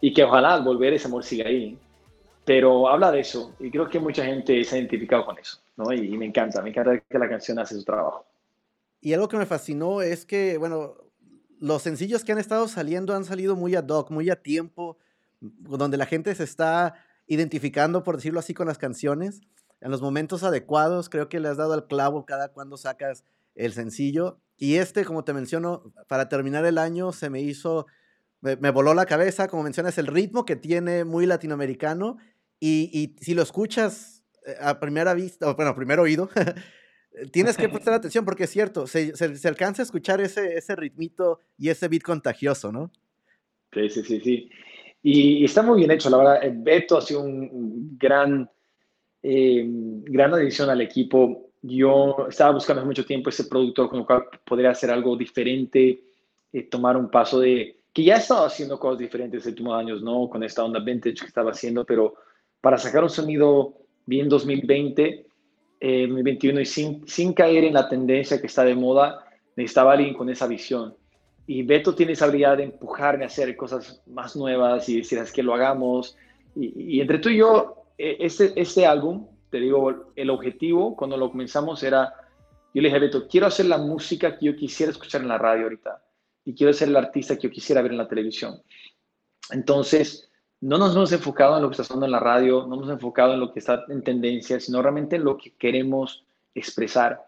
y 0.00 0.12
que 0.12 0.24
ojalá 0.24 0.54
al 0.54 0.62
volver 0.62 0.92
ese 0.92 1.08
amor 1.08 1.24
siga 1.24 1.46
ahí. 1.48 1.78
Pero 2.44 2.88
habla 2.88 3.10
de 3.10 3.20
eso 3.20 3.54
y 3.58 3.70
creo 3.70 3.88
que 3.88 4.00
mucha 4.00 4.24
gente 4.24 4.64
se 4.64 4.74
ha 4.74 4.78
identificado 4.78 5.26
con 5.26 5.38
eso, 5.38 5.58
¿no? 5.76 5.92
Y, 5.92 6.16
me 6.16 6.26
encanta, 6.26 6.62
me 6.62 6.70
encanta 6.70 6.98
que 6.98 7.18
la 7.18 7.28
canción 7.28 7.58
hace 7.58 7.74
su 7.74 7.84
trabajo. 7.84 8.24
Y 9.00 9.12
algo 9.12 9.28
que 9.28 9.36
me 9.36 9.46
fascinó 9.46 10.00
es 10.00 10.24
que, 10.24 10.56
bueno, 10.56 10.94
los 11.60 11.82
sencillos 11.82 12.24
que 12.24 12.32
han 12.32 12.38
estado 12.38 12.66
saliendo 12.68 13.14
han 13.14 13.24
salido 13.24 13.54
muy 13.54 13.74
ad 13.74 13.88
hoc, 13.88 14.10
muy 14.10 14.30
a 14.30 14.42
tiempo, 14.42 14.96
donde 15.40 15.96
la 15.96 16.06
gente 16.06 16.34
se 16.34 16.44
está 16.44 16.94
identificando, 17.26 18.02
por 18.02 18.16
decirlo 18.16 18.40
así, 18.40 18.54
con 18.54 18.66
las 18.66 18.78
canciones. 18.78 19.42
En 19.80 19.90
los 19.90 20.00
momentos 20.00 20.42
adecuados, 20.42 21.08
creo 21.08 21.28
que 21.28 21.38
le 21.38 21.48
has 21.48 21.58
dado 21.58 21.74
al 21.74 21.86
clavo 21.86 22.24
cada 22.24 22.48
cuando 22.48 22.76
sacas 22.76 23.24
el 23.54 23.72
sencillo. 23.72 24.40
Y 24.56 24.76
este, 24.76 25.04
como 25.04 25.22
te 25.22 25.32
menciono, 25.32 25.92
para 26.08 26.28
terminar 26.28 26.64
el 26.64 26.78
año 26.78 27.12
se 27.12 27.30
me 27.30 27.40
hizo 27.40 27.86
me, 28.40 28.70
voló 28.70 28.94
la 28.94 29.06
cabeza, 29.06 29.48
como 29.48 29.64
mencionas, 29.64 29.98
el 29.98 30.06
ritmo 30.06 30.44
que 30.44 30.56
tiene 30.56 31.04
muy 31.04 31.26
latinoamericano 31.26 32.18
y, 32.60 32.90
y 32.92 33.22
si 33.22 33.34
lo 33.34 33.42
escuchas 33.42 34.22
eh, 34.46 34.54
a 34.60 34.78
primera 34.78 35.14
vista, 35.14 35.48
o 35.48 35.56
bueno, 35.56 35.72
a 35.72 35.76
primer 35.76 35.98
oído, 35.98 36.30
tienes 37.32 37.56
que 37.56 37.68
prestar 37.68 37.94
atención 37.94 38.24
porque 38.24 38.44
es 38.44 38.50
cierto, 38.50 38.86
se, 38.86 39.16
se, 39.16 39.48
alcanza 39.48 39.82
a 39.82 39.84
escuchar 39.84 40.20
ese, 40.20 40.54
ese 40.54 40.76
ritmito 40.76 41.40
y 41.56 41.68
ese 41.68 41.88
beat 41.88 42.02
contagioso, 42.02 42.70
¿no? 42.70 42.92
Sí, 43.72 43.90
sí, 43.90 44.02
sí, 44.04 44.20
sí. 44.20 44.50
Y, 45.02 45.44
está 45.44 45.62
muy 45.62 45.78
bien 45.78 45.90
hecho, 45.90 46.10
la 46.10 46.16
verdad. 46.16 46.44
Eh, 46.44 46.52
Beto 46.54 46.96
ha 46.96 47.02
sido 47.02 47.22
un 47.22 47.96
gran, 47.98 48.48
eh, 49.22 49.64
gran 49.66 50.32
adición 50.32 50.70
al 50.70 50.80
equipo. 50.80 51.50
Yo 51.62 52.26
estaba 52.28 52.52
buscando 52.52 52.80
hace 52.80 52.86
mucho 52.86 53.04
tiempo 53.04 53.30
ese 53.30 53.44
productor 53.44 53.90
con 53.90 54.00
el 54.00 54.06
cual 54.06 54.24
podría 54.46 54.70
hacer 54.70 54.90
algo 54.90 55.16
diferente, 55.16 56.00
tomar 56.70 56.96
un 56.96 57.10
paso 57.10 57.40
de, 57.40 57.77
que 57.98 58.04
ya 58.04 58.18
estaba 58.18 58.46
haciendo 58.46 58.78
cosas 58.78 59.00
diferentes 59.00 59.40
los 59.40 59.46
últimos 59.48 59.76
años, 59.76 60.02
¿no? 60.02 60.30
Con 60.30 60.44
esta 60.44 60.62
onda 60.62 60.78
vintage 60.78 61.16
que 61.16 61.26
estaba 61.26 61.50
haciendo, 61.50 61.84
pero 61.84 62.14
para 62.60 62.78
sacar 62.78 63.02
un 63.02 63.10
sonido 63.10 63.74
bien 64.06 64.28
2020, 64.28 65.26
eh, 65.80 66.02
2021 66.02 66.60
y 66.60 66.64
sin, 66.64 67.08
sin 67.08 67.32
caer 67.32 67.64
en 67.64 67.74
la 67.74 67.88
tendencia 67.88 68.40
que 68.40 68.46
está 68.46 68.62
de 68.62 68.76
moda, 68.76 69.26
necesitaba 69.56 69.94
alguien 69.94 70.14
con 70.14 70.30
esa 70.30 70.46
visión. 70.46 70.94
Y 71.48 71.64
Beto 71.64 71.92
tiene 71.96 72.12
esa 72.12 72.26
habilidad 72.26 72.58
de 72.58 72.62
empujarme 72.62 73.24
a 73.24 73.26
hacer 73.26 73.56
cosas 73.56 74.00
más 74.06 74.36
nuevas 74.36 74.88
y 74.88 74.98
decir, 74.98 75.18
es 75.18 75.32
que 75.32 75.42
lo 75.42 75.54
hagamos. 75.54 76.16
Y, 76.54 77.00
entre 77.00 77.18
tú 77.18 77.30
y 77.30 77.38
yo, 77.38 77.82
este, 77.98 78.52
este 78.54 78.86
álbum, 78.86 79.26
te 79.50 79.58
digo, 79.58 80.12
el 80.14 80.30
objetivo 80.30 80.94
cuando 80.94 81.16
lo 81.16 81.32
comenzamos 81.32 81.82
era, 81.82 82.14
yo 82.72 82.80
le 82.80 82.90
dije 82.90 82.96
a 82.96 83.00
Beto, 83.00 83.26
quiero 83.26 83.48
hacer 83.48 83.66
la 83.66 83.78
música 83.78 84.38
que 84.38 84.46
yo 84.46 84.54
quisiera 84.54 84.92
escuchar 84.92 85.22
en 85.22 85.26
la 85.26 85.38
radio 85.38 85.64
ahorita 85.64 86.00
y 86.48 86.54
quiero 86.54 86.72
ser 86.72 86.88
el 86.88 86.96
artista 86.96 87.36
que 87.36 87.42
yo 87.42 87.50
quisiera 87.50 87.82
ver 87.82 87.92
en 87.92 87.98
la 87.98 88.08
televisión. 88.08 88.62
Entonces, 89.50 90.30
no 90.62 90.78
nos 90.78 90.96
hemos 90.96 91.12
enfocado 91.12 91.56
en 91.56 91.62
lo 91.62 91.68
que 91.68 91.74
está 91.74 91.84
sonando 91.84 92.06
en 92.06 92.12
la 92.12 92.20
radio, 92.20 92.62
no 92.62 92.76
nos 92.76 92.86
hemos 92.86 92.94
enfocado 92.94 93.34
en 93.34 93.40
lo 93.40 93.52
que 93.52 93.58
está 93.58 93.84
en 93.90 94.02
tendencia, 94.02 94.58
sino 94.58 94.80
realmente 94.80 95.16
en 95.16 95.24
lo 95.24 95.36
que 95.36 95.50
queremos 95.50 96.24
expresar. 96.54 97.22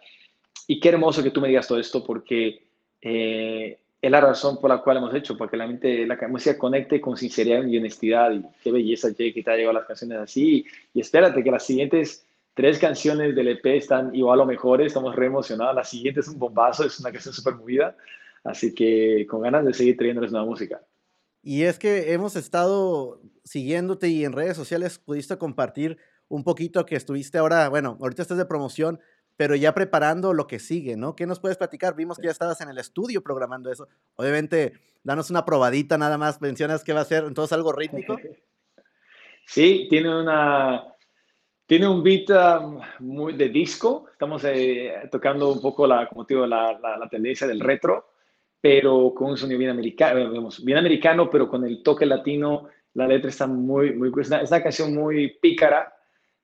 y 0.66 0.80
qué 0.80 0.88
hermoso 0.88 1.22
que 1.22 1.30
tú 1.30 1.42
me 1.42 1.48
digas 1.48 1.68
todo 1.68 1.78
esto 1.78 2.02
porque 2.02 2.62
eh, 3.02 3.78
es 4.00 4.10
la 4.10 4.22
razón 4.22 4.58
por 4.58 4.70
la 4.70 4.78
cual 4.80 4.96
hemos 4.96 5.14
hecho, 5.14 5.36
porque 5.36 5.58
la 5.58 5.66
mente, 5.66 6.06
la 6.06 6.16
música 6.28 6.56
conecte 6.56 6.98
con 6.98 7.18
sinceridad 7.18 7.66
y 7.66 7.76
honestidad. 7.76 8.32
Y 8.32 8.42
qué 8.62 8.72
belleza, 8.72 9.08
Jay, 9.14 9.34
que 9.34 9.42
te 9.42 9.50
ha 9.50 9.56
llegado 9.56 9.74
las 9.74 9.84
canciones 9.84 10.16
así. 10.16 10.64
Y 10.94 11.00
espérate 11.00 11.44
que 11.44 11.50
las 11.50 11.66
siguientes 11.66 12.24
tres 12.54 12.78
canciones 12.78 13.34
del 13.34 13.48
EP 13.48 13.66
están 13.66 14.14
igual 14.14 14.40
o 14.40 14.46
mejores. 14.46 14.86
Estamos 14.86 15.14
re 15.14 15.26
emocionados. 15.26 15.74
La 15.74 15.84
siguiente 15.84 16.20
es 16.20 16.28
un 16.28 16.38
bombazo, 16.38 16.86
es 16.86 16.98
una 17.00 17.12
canción 17.12 17.34
súper 17.34 17.56
movida. 17.56 17.94
Así 18.44 18.74
que 18.74 19.26
con 19.28 19.42
ganas 19.42 19.64
de 19.64 19.74
seguir 19.74 19.96
trayéndoles 19.96 20.32
nueva 20.32 20.46
música. 20.46 20.82
Y 21.42 21.62
es 21.62 21.78
que 21.78 22.12
hemos 22.12 22.36
estado 22.36 23.20
siguiéndote 23.44 24.08
y 24.08 24.24
en 24.24 24.32
redes 24.32 24.56
sociales 24.56 24.98
pudiste 24.98 25.38
compartir 25.38 25.98
un 26.28 26.44
poquito 26.44 26.84
que 26.86 26.96
estuviste 26.96 27.38
ahora, 27.38 27.68
bueno, 27.68 27.96
ahorita 28.00 28.22
estás 28.22 28.38
de 28.38 28.44
promoción, 28.44 29.00
pero 29.36 29.56
ya 29.56 29.74
preparando 29.74 30.34
lo 30.34 30.46
que 30.46 30.58
sigue, 30.58 30.96
¿no? 30.96 31.16
¿Qué 31.16 31.26
nos 31.26 31.40
puedes 31.40 31.56
platicar? 31.56 31.96
Vimos 31.96 32.18
que 32.18 32.26
ya 32.26 32.30
estabas 32.30 32.60
en 32.60 32.68
el 32.68 32.78
estudio 32.78 33.22
programando 33.22 33.72
eso. 33.72 33.88
Obviamente, 34.16 34.74
danos 35.02 35.30
una 35.30 35.44
probadita 35.44 35.96
nada 35.96 36.18
más, 36.18 36.40
mencionas 36.40 36.84
que 36.84 36.92
va 36.92 37.00
a 37.00 37.06
ser 37.06 37.24
entonces 37.24 37.52
algo 37.52 37.72
rítmico. 37.72 38.16
Sí, 39.46 39.88
tiene 39.90 40.16
una 40.16 40.84
tiene 41.70 41.86
un 41.86 42.02
beat 42.02 42.30
um, 42.30 42.80
muy 42.98 43.34
de 43.34 43.48
disco. 43.48 44.06
Estamos 44.10 44.42
eh, 44.44 44.92
tocando 45.08 45.52
un 45.52 45.60
poco 45.60 45.86
la, 45.86 46.08
como 46.08 46.24
digo, 46.24 46.44
la, 46.44 46.76
la, 46.80 47.08
tendencia 47.08 47.46
del 47.46 47.60
retro, 47.60 48.09
pero 48.60 49.14
con 49.14 49.30
un 49.30 49.36
sonido 49.36 49.58
bien 49.58 49.70
americano, 49.70 50.50
bien 50.62 50.78
americano, 50.78 51.30
pero 51.30 51.48
con 51.48 51.64
el 51.64 51.82
toque 51.82 52.06
latino. 52.06 52.68
La 52.94 53.06
letra 53.06 53.30
está 53.30 53.46
muy, 53.46 53.92
muy, 53.94 54.10
es 54.20 54.28
una, 54.28 54.42
es 54.42 54.50
una 54.50 54.62
canción 54.62 54.94
muy 54.94 55.38
pícara, 55.40 55.94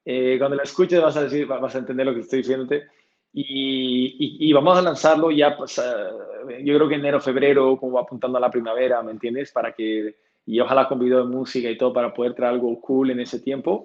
eh, 0.05 0.37
cuando 0.39 0.57
la 0.57 0.63
escuches 0.63 1.03
vas 1.03 1.17
a, 1.17 1.25
decir, 1.25 1.47
vas 1.47 1.75
a 1.75 1.79
entender 1.79 2.07
lo 2.07 2.15
que 2.15 2.21
estoy 2.21 2.39
diciéndote. 2.39 2.85
Y, 3.33 4.39
y, 4.49 4.53
vamos 4.55 4.79
a 4.79 4.83
lanzarlo 4.83 5.31
ya, 5.31 5.57
pues, 5.57 5.77
eh, 5.79 6.63
yo 6.65 6.77
creo 6.77 6.89
que 6.89 6.95
enero, 6.95 7.21
febrero, 7.21 7.77
como 7.77 7.99
apuntando 7.99 8.39
a 8.39 8.41
la 8.41 8.51
primavera, 8.51 9.03
¿me 9.03 9.11
entiendes? 9.11 9.53
Para 9.53 9.73
que, 9.73 10.17
y 10.47 10.61
ojalá 10.61 10.89
con 10.89 11.01
video 11.01 11.19
de 11.19 11.37
música 11.37 11.69
y 11.69 11.77
todo 11.77 11.93
para 11.93 12.15
poder 12.15 12.33
traer 12.35 12.55
algo 12.55 12.81
cool 12.81 13.11
en 13.11 13.21
ese 13.21 13.41
tiempo. 13.41 13.85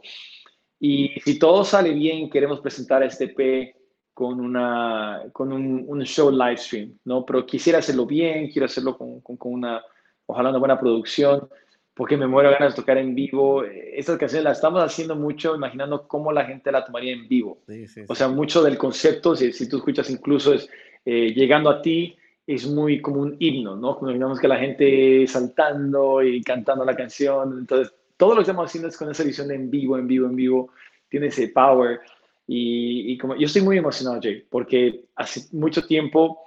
Y 0.79 1.19
si 1.21 1.37
todo 1.37 1.65
sale 1.65 1.91
bien, 1.91 2.29
queremos 2.29 2.61
presentar 2.61 3.03
este 3.03 3.27
P 3.27 3.75
con, 4.21 4.39
una, 4.39 5.23
con 5.33 5.51
un, 5.51 5.83
un, 5.87 6.03
show 6.03 6.29
live 6.29 6.57
stream, 6.57 6.95
¿no? 7.05 7.25
Pero 7.25 7.43
quisiera 7.43 7.79
hacerlo 7.79 8.05
bien, 8.05 8.51
quiero 8.51 8.67
hacerlo 8.67 8.95
con, 8.95 9.19
con, 9.21 9.35
con 9.35 9.51
una, 9.51 9.83
ojalá 10.27 10.51
una 10.51 10.59
buena 10.59 10.79
producción 10.79 11.49
porque 11.95 12.15
me 12.17 12.27
muero 12.27 12.51
ganas 12.51 12.75
de 12.75 12.81
tocar 12.83 12.99
en 12.99 13.15
vivo. 13.15 13.63
Estas 13.63 14.19
canciones 14.19 14.43
las 14.43 14.57
estamos 14.57 14.83
haciendo 14.83 15.15
mucho 15.15 15.55
imaginando 15.55 16.07
cómo 16.07 16.31
la 16.31 16.45
gente 16.45 16.71
la 16.71 16.85
tomaría 16.85 17.13
en 17.13 17.27
vivo. 17.27 17.63
o 18.07 18.13
sea, 18.13 18.27
mucho 18.27 18.61
del 18.61 18.77
concepto, 18.77 19.35
si, 19.35 19.51
si 19.53 19.67
tú 19.67 19.77
escuchas 19.77 20.07
incluso 20.11 20.53
es 20.53 20.69
eh, 21.03 21.33
llegando 21.33 21.71
a 21.71 21.81
ti, 21.81 22.15
es 22.45 22.67
muy 22.67 23.01
como 23.01 23.21
un 23.21 23.35
himno, 23.39 23.75
¿no? 23.75 23.95
Como 23.95 24.11
imaginamos 24.11 24.39
que 24.39 24.47
la 24.47 24.59
gente 24.59 25.25
saltando 25.25 26.21
y 26.21 26.43
cantando 26.43 26.85
la 26.85 26.95
canción. 26.95 27.57
Entonces, 27.57 27.91
todo 28.17 28.35
lo 28.35 28.35
que 28.35 28.41
estamos 28.43 28.67
haciendo 28.67 28.87
es 28.87 28.97
con 28.97 29.09
esa 29.09 29.23
visión 29.23 29.47
de 29.47 29.55
en 29.55 29.71
vivo, 29.71 29.97
en 29.97 30.05
vivo, 30.05 30.27
en 30.27 30.35
vivo. 30.35 30.69
Tiene 31.09 31.25
ese 31.25 31.47
power. 31.47 31.99
Y, 32.47 33.11
y 33.11 33.17
como 33.17 33.35
yo 33.35 33.45
estoy 33.45 33.61
muy 33.61 33.77
emocionado, 33.77 34.19
Jay, 34.21 34.45
porque 34.49 35.05
hace 35.15 35.47
mucho 35.55 35.85
tiempo 35.85 36.39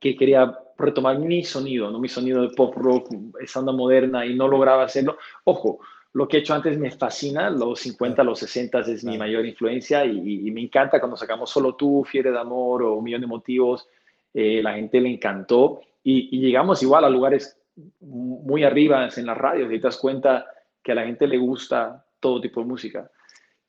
que 0.00 0.16
quería 0.16 0.58
retomar 0.76 1.18
mi 1.18 1.44
sonido, 1.44 1.90
no 1.90 1.98
mi 1.98 2.08
sonido 2.08 2.42
de 2.42 2.54
pop 2.54 2.74
rock, 2.76 3.14
esa 3.40 3.60
onda 3.60 3.72
moderna 3.72 4.26
y 4.26 4.34
no 4.34 4.48
lograba 4.48 4.84
hacerlo. 4.84 5.16
Ojo, 5.44 5.80
lo 6.14 6.28
que 6.28 6.36
he 6.36 6.40
hecho 6.40 6.54
antes 6.54 6.78
me 6.78 6.90
fascina, 6.90 7.50
los 7.50 7.80
50, 7.80 8.22
los 8.22 8.38
60 8.38 8.80
es 8.80 9.04
mi 9.04 9.18
mayor 9.18 9.44
influencia 9.44 10.04
y, 10.04 10.50
me 10.50 10.60
encanta 10.60 11.00
cuando 11.00 11.16
sacamos 11.16 11.50
Solo 11.50 11.74
tú, 11.74 12.04
Fiere 12.04 12.30
de 12.30 12.38
Amor 12.38 12.82
o 12.84 12.94
Un 12.94 13.04
Millón 13.04 13.22
de 13.22 13.26
Motivos, 13.26 13.88
eh, 14.32 14.60
la 14.62 14.74
gente 14.74 15.00
le 15.00 15.08
encantó 15.08 15.80
y, 16.02 16.38
llegamos 16.38 16.82
igual 16.82 17.04
a 17.04 17.10
lugares 17.10 17.58
muy 18.00 18.62
arriba 18.62 19.08
en 19.16 19.26
las 19.26 19.36
radios 19.36 19.72
y 19.72 19.78
te 19.78 19.86
das 19.88 19.96
cuenta 19.96 20.46
que 20.82 20.92
a 20.92 20.94
la 20.94 21.04
gente 21.04 21.26
le 21.26 21.38
gusta 21.38 22.06
todo 22.20 22.40
tipo 22.40 22.60
de 22.60 22.66
música. 22.66 23.10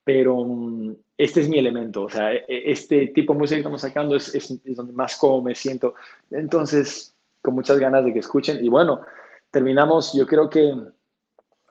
Pero 0.06 0.46
mm, 0.46 0.96
este 1.18 1.42
es 1.42 1.50
mi 1.50 1.60
elemento, 1.60 2.04
o 2.04 2.10
sea, 2.10 2.34
e, 2.34 2.46
e, 2.48 2.72
este 2.72 3.08
tipo 3.08 3.34
de 3.34 3.40
música 3.40 3.56
que 3.56 3.62
estamos 3.62 3.82
sacando 3.82 4.16
es, 4.16 4.34
es, 4.34 4.62
donde 4.76 4.94
más 4.94 5.18
cómodo 5.18 5.42
me 5.42 5.56
siento. 5.56 5.96
Entonces, 6.32 7.14
con 7.42 7.56
muchas 7.56 7.78
ganas 7.78 8.06
de 8.06 8.14
que 8.14 8.20
escuchen. 8.20 8.64
Y 8.64 8.70
bueno, 8.70 9.02
terminamos, 9.52 10.14
yo 10.14 10.26
creo 10.26 10.50
que 10.50 10.74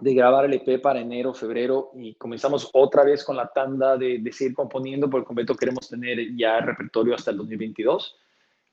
de 0.01 0.15
grabar 0.15 0.45
el 0.45 0.55
EP 0.55 0.83
para 0.83 1.01
enero, 1.01 1.33
febrero 1.33 1.93
y 1.95 2.15
comenzamos 2.17 2.69
otra 2.73 3.05
vez 3.05 3.25
con 3.25 3.37
la 3.37 3.47
tanda 3.47 3.97
de, 3.97 4.19
de 4.19 4.33
seguir 4.33 4.55
componiendo, 4.55 5.09
por 5.09 5.25
completo 5.25 5.55
queremos 5.55 5.89
tener 5.89 6.35
ya 6.37 6.59
el 6.59 6.67
repertorio 6.67 7.15
hasta 7.15 7.31
el 7.31 7.39
2022, 7.39 8.19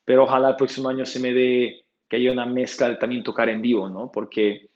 pero 0.03 0.23
ojalá 0.23 0.49
el 0.49 0.55
próximo 0.55 0.89
año 0.89 1.05
se 1.05 1.19
me 1.19 1.31
dé 1.31 1.85
que 2.09 2.17
haya 2.17 2.31
una 2.31 2.45
mezcla 2.45 2.89
de 2.89 2.95
también 2.95 3.23
tocar 3.23 3.47
en 3.47 3.61
vivo, 3.61 3.87
¿no? 3.87 4.11
Porque 4.11 4.70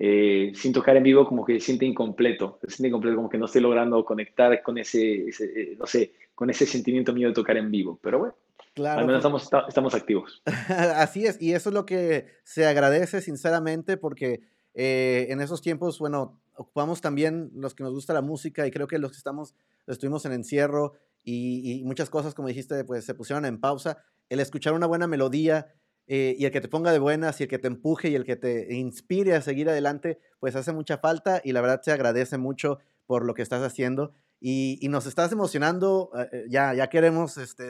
eh, 0.00 0.52
sin 0.54 0.72
tocar 0.72 0.96
en 0.96 1.02
vivo 1.02 1.26
como 1.26 1.44
que 1.44 1.54
se 1.58 1.66
siente 1.66 1.84
incompleto, 1.84 2.58
se 2.62 2.70
siente 2.70 2.88
incompleto, 2.88 3.16
como 3.16 3.28
que 3.28 3.38
no 3.38 3.46
estoy 3.46 3.62
logrando 3.62 4.04
conectar 4.04 4.62
con 4.62 4.78
ese, 4.78 5.26
eh, 5.28 5.76
no 5.76 5.86
sé, 5.86 6.12
con 6.36 6.50
ese 6.50 6.66
sentimiento 6.66 7.12
mío 7.12 7.28
de 7.28 7.34
tocar 7.34 7.56
en 7.56 7.70
vivo, 7.70 7.98
pero 8.00 8.18
bueno. 8.20 8.34
Claro, 8.74 9.00
Al 9.00 9.06
menos 9.06 9.26
pues 9.28 9.42
estamos, 9.42 9.68
estamos 9.68 9.94
activos. 9.94 10.40
Así 10.68 11.26
es, 11.26 11.42
y 11.42 11.52
eso 11.52 11.70
es 11.70 11.74
lo 11.74 11.84
que 11.84 12.26
se 12.44 12.64
agradece 12.64 13.20
sinceramente 13.20 13.96
porque 13.96 14.42
eh, 14.74 15.26
en 15.30 15.40
esos 15.40 15.62
tiempos, 15.62 15.98
bueno, 15.98 16.40
ocupamos 16.54 17.00
también 17.00 17.50
los 17.56 17.74
que 17.74 17.82
nos 17.82 17.92
gusta 17.92 18.14
la 18.14 18.22
música 18.22 18.68
y 18.68 18.70
creo 18.70 18.86
que 18.86 18.98
los 19.00 19.10
que 19.10 19.18
estamos, 19.18 19.56
estuvimos 19.88 20.24
en 20.26 20.32
encierro 20.32 20.92
y, 21.24 21.80
y 21.80 21.82
muchas 21.82 22.08
cosas, 22.08 22.34
como 22.34 22.46
dijiste, 22.46 22.84
pues 22.84 23.04
se 23.04 23.14
pusieron 23.14 23.44
en 23.44 23.58
pausa. 23.58 23.98
El 24.28 24.38
escuchar 24.38 24.74
una 24.74 24.86
buena 24.86 25.08
melodía, 25.08 25.74
eh, 26.10 26.34
y 26.38 26.46
el 26.46 26.50
que 26.50 26.62
te 26.62 26.68
ponga 26.68 26.90
de 26.90 26.98
buenas 26.98 27.38
y 27.38 27.44
el 27.44 27.50
que 27.50 27.58
te 27.58 27.68
empuje 27.68 28.08
y 28.08 28.14
el 28.14 28.24
que 28.24 28.36
te 28.36 28.74
inspire 28.74 29.34
a 29.34 29.42
seguir 29.42 29.68
adelante, 29.68 30.18
pues 30.40 30.56
hace 30.56 30.72
mucha 30.72 30.96
falta 30.96 31.42
y 31.44 31.52
la 31.52 31.60
verdad 31.60 31.82
se 31.82 31.92
agradece 31.92 32.38
mucho 32.38 32.78
por 33.06 33.26
lo 33.26 33.34
que 33.34 33.42
estás 33.42 33.62
haciendo 33.62 34.14
y, 34.40 34.80
nos 34.88 35.06
estás 35.06 35.32
emocionando, 35.32 36.10
eh, 36.16 36.28
eh, 36.32 36.44
ya, 36.48 36.72
ya 36.72 36.88
queremos 36.88 37.36
este, 37.36 37.64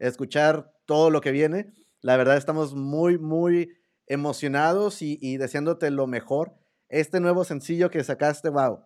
escuchar 0.00 0.72
todo 0.86 1.10
lo 1.10 1.20
que 1.20 1.30
viene, 1.30 1.72
la 2.00 2.16
verdad 2.16 2.36
estamos 2.36 2.74
muy, 2.74 3.16
muy 3.16 3.72
emocionados 4.06 5.00
y, 5.00 5.18
y 5.20 5.36
deseándote 5.36 5.90
lo 5.90 6.06
mejor. 6.06 6.54
Este 6.88 7.20
nuevo 7.20 7.44
sencillo 7.44 7.90
que 7.90 8.02
sacaste, 8.02 8.48
wow, 8.48 8.80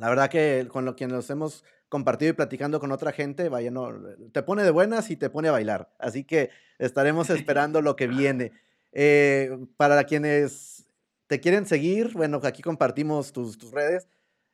la 0.00 0.08
verdad 0.08 0.30
que 0.30 0.66
con 0.68 0.86
lo 0.86 0.96
que 0.96 1.06
nos 1.06 1.28
hemos 1.28 1.62
compartido 1.90 2.30
y 2.30 2.34
platicando 2.34 2.80
con 2.80 2.90
otra 2.90 3.12
gente, 3.12 3.50
vaya, 3.50 3.70
no, 3.70 3.92
te 4.32 4.42
pone 4.42 4.62
de 4.62 4.70
buenas 4.70 5.10
y 5.10 5.16
te 5.16 5.28
pone 5.28 5.48
a 5.48 5.52
bailar. 5.52 5.90
Así 5.98 6.24
que 6.24 6.48
estaremos 6.78 7.28
esperando 7.30 7.82
lo 7.82 7.96
que 7.96 8.06
viene. 8.06 8.52
Eh, 8.92 9.58
para 9.76 10.04
quienes 10.04 10.88
te 11.26 11.38
quieren 11.38 11.66
seguir, 11.66 12.14
bueno, 12.14 12.40
aquí 12.42 12.62
compartimos 12.62 13.32
tus, 13.32 13.58
tus 13.58 13.72
redes. 13.72 14.08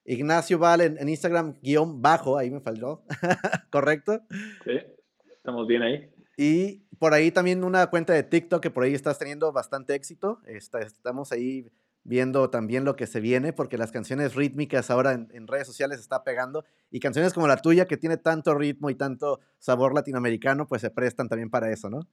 Ignacio 0.05 0.59
Val 0.59 0.81
en, 0.81 1.09
Instagram, 1.09 1.55
guion 1.63 2.03
bajo, 2.03 2.39
ahí 2.39 2.51
me 2.51 2.61
faltó, 2.61 3.05
¿correcto? 3.71 4.21
Sí, 4.65 4.79
estamos 5.33 5.67
bien 5.67 5.83
ahí. 5.83 6.11
Y 6.37 6.87
por 6.99 7.15
ahí 7.15 7.31
también 7.31 7.65
una 7.65 7.87
cuenta 7.89 8.13
de 8.13 8.23
TikTok 8.23 8.63
que 8.63 8.71
por 8.71 8.85
ahí 8.85 8.95
estás 8.95 9.19
teniendo 9.19 9.53
bastante 9.53 9.95
éxito. 9.95 10.41
estamos 10.47 11.33
ahí 11.33 11.71
viendo 12.07 12.51
también 12.51 12.85
lo 12.85 12.95
que 12.95 13.07
se 13.07 13.21
viene, 13.21 13.53
porque 13.53 13.77
las 13.77 13.91
canciones 13.91 14.37
rítmicas 14.37 14.91
ahora 14.91 15.13
en, 15.13 15.47
redes 15.49 15.67
sociales 15.67 15.99
está 15.99 16.23
pegando, 16.23 16.65
y 16.91 17.01
canciones 17.01 17.35
como 17.35 17.49
la 17.49 17.57
tuya, 17.57 17.87
que 17.87 17.97
tiene 17.97 18.17
tanto 18.17 18.55
ritmo 18.55 18.91
y 18.91 18.95
tanto 18.95 19.41
sabor 19.59 19.93
latinoamericano, 19.93 20.69
pues 20.69 20.83
se 20.83 20.91
prestan 20.91 21.29
también 21.29 21.51
para 21.51 21.71
eso, 21.73 21.91
¿no? 21.91 22.07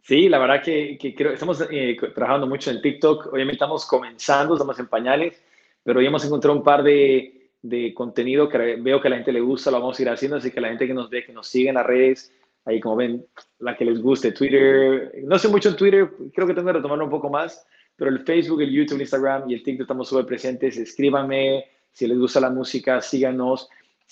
Sí, 0.00 0.28
la 0.28 0.38
verdad 0.40 0.62
que, 0.64 0.98
creo, 1.16 1.32
estamos 1.32 1.64
eh, 1.70 1.96
trabajando 2.12 2.48
mucho 2.48 2.72
en 2.72 2.82
TikTok, 2.82 3.32
obviamente 3.32 3.54
estamos 3.54 3.86
comenzando, 3.86 4.54
estamos 4.54 4.76
en 4.80 4.88
pañales, 4.88 5.40
pero 5.84 6.00
ya 6.00 6.08
hemos 6.08 6.24
encontrado 6.24 6.56
un 6.56 6.64
par 6.64 6.82
de, 6.82 7.50
de 7.62 7.94
contenido 7.94 8.48
que 8.48 8.58
veo 8.80 9.00
que 9.00 9.06
a 9.06 9.10
la 9.10 9.16
gente 9.16 9.32
le 9.32 9.40
gusta, 9.40 9.70
lo 9.70 9.78
vamos 9.78 9.96
a 9.96 10.02
ir 10.02 10.08
haciendo, 10.08 10.38
así 10.38 10.50
que 10.50 10.60
la 10.60 10.68
gente 10.68 10.88
que 10.88 10.94
nos 10.94 11.08
ve, 11.08 11.24
que 11.24 11.32
nos 11.32 11.46
sigue 11.46 11.68
en 11.68 11.76
las 11.76 11.86
redes, 11.86 12.32
ahí 12.64 12.80
como 12.80 12.96
ven, 12.96 13.24
la 13.60 13.76
que 13.76 13.84
les 13.84 14.02
guste, 14.02 14.32
Twitter, 14.32 15.12
no 15.22 15.38
sé 15.38 15.46
mucho 15.46 15.68
en 15.68 15.76
Twitter, 15.76 16.10
creo 16.34 16.48
que 16.48 16.54
tengo 16.54 16.66
que 16.66 16.72
retomarlo 16.74 17.04
un 17.04 17.10
poco 17.10 17.30
más, 17.30 17.64
pero 18.02 18.16
el 18.16 18.24
Facebook, 18.24 18.60
el 18.62 18.72
YouTube, 18.72 18.96
el 18.96 19.02
Instagram 19.02 19.48
y 19.48 19.54
el 19.54 19.62
TikTok 19.62 19.82
estamos 19.82 20.08
súper 20.08 20.26
presentes. 20.26 20.76
Escríbanme 20.76 21.66
si 21.92 22.08
les 22.08 22.18
gusta 22.18 22.40
la 22.40 22.50
música, 22.50 23.00
síganos 23.00 23.68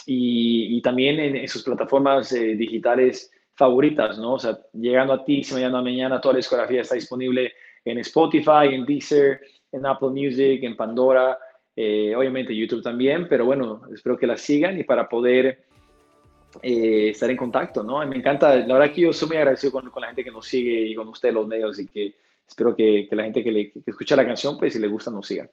y, 0.06 0.76
y 0.76 0.80
también 0.80 1.18
en, 1.18 1.48
sus 1.48 1.64
plataformas 1.64 2.30
eh, 2.30 2.54
digitales 2.54 3.32
favoritas, 3.56 4.16
¿no? 4.16 4.34
O 4.34 4.38
sea, 4.38 4.56
llegando 4.74 5.12
a 5.12 5.24
ti, 5.24 5.42
si 5.42 5.54
mañana 5.54 5.82
mañana, 5.82 6.20
toda 6.20 6.34
la 6.34 6.36
discografía 6.36 6.82
está 6.82 6.94
disponible 6.94 7.52
en 7.84 7.98
Spotify, 7.98 8.68
en 8.72 8.86
Deezer, 8.86 9.40
en 9.72 9.84
Apple 9.84 10.10
Music, 10.10 10.62
en 10.62 10.76
Pandora, 10.76 11.36
eh, 11.74 12.14
obviamente 12.14 12.54
YouTube 12.54 12.84
también, 12.84 13.26
pero 13.28 13.44
bueno, 13.44 13.82
espero 13.92 14.16
que 14.16 14.28
la 14.28 14.36
sigan 14.36 14.78
y 14.78 14.84
para 14.84 15.08
poder 15.08 15.64
eh, 16.62 17.08
estar 17.08 17.28
en 17.28 17.36
contacto, 17.36 17.82
¿no? 17.82 18.06
Me 18.06 18.18
encanta, 18.18 18.54
la 18.54 18.72
verdad 18.72 18.94
que 18.94 19.00
yo 19.00 19.12
soy 19.12 19.30
muy 19.30 19.38
agradecido 19.38 19.72
con, 19.72 19.90
con 19.90 20.00
la 20.00 20.06
gente 20.06 20.22
que 20.22 20.30
nos 20.30 20.46
sigue 20.46 20.80
y 20.80 20.94
con 20.94 21.08
ustedes 21.08 21.34
los 21.34 21.48
medios 21.48 21.76
y 21.80 21.88
que 21.88 22.14
espero 22.50 22.74
que, 22.74 23.08
la 23.12 23.24
gente 23.24 23.44
que, 23.44 23.52
le, 23.52 23.72
escucha 23.86 24.16
la 24.16 24.26
canción, 24.26 24.58
pues 24.58 24.72
si 24.72 24.78
le 24.78 24.88
gusta, 24.88 25.10
nos 25.10 25.26
siga. 25.26 25.50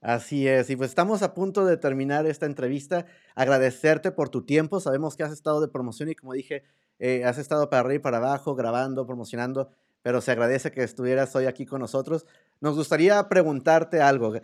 Así 0.00 0.46
es, 0.46 0.70
y 0.70 0.76
pues 0.76 0.90
estamos 0.90 1.22
a 1.22 1.34
punto 1.34 1.66
de 1.66 1.76
terminar 1.76 2.24
esta 2.26 2.46
entrevista. 2.46 3.06
Agradecerte 3.34 4.12
por 4.12 4.28
tu 4.28 4.44
tiempo, 4.44 4.78
sabemos 4.78 5.16
que 5.16 5.24
has 5.24 5.32
estado 5.32 5.60
de 5.60 5.66
promoción 5.66 6.08
y 6.08 6.14
como 6.14 6.32
dije, 6.32 6.62
eh, 7.00 7.24
has 7.24 7.38
estado 7.38 7.68
para 7.68 7.80
arriba 7.80 7.96
y 7.96 7.98
para 7.98 8.18
abajo, 8.18 8.54
grabando, 8.54 9.06
promocionando, 9.06 9.70
pero 10.02 10.20
se 10.20 10.30
agradece 10.30 10.70
que 10.70 10.84
estuvieras 10.84 11.34
hoy 11.34 11.46
aquí 11.46 11.66
con 11.66 11.80
nosotros. 11.80 12.26
Nos 12.60 12.76
gustaría 12.76 13.28
preguntarte 13.28 14.00
algo. 14.00 14.34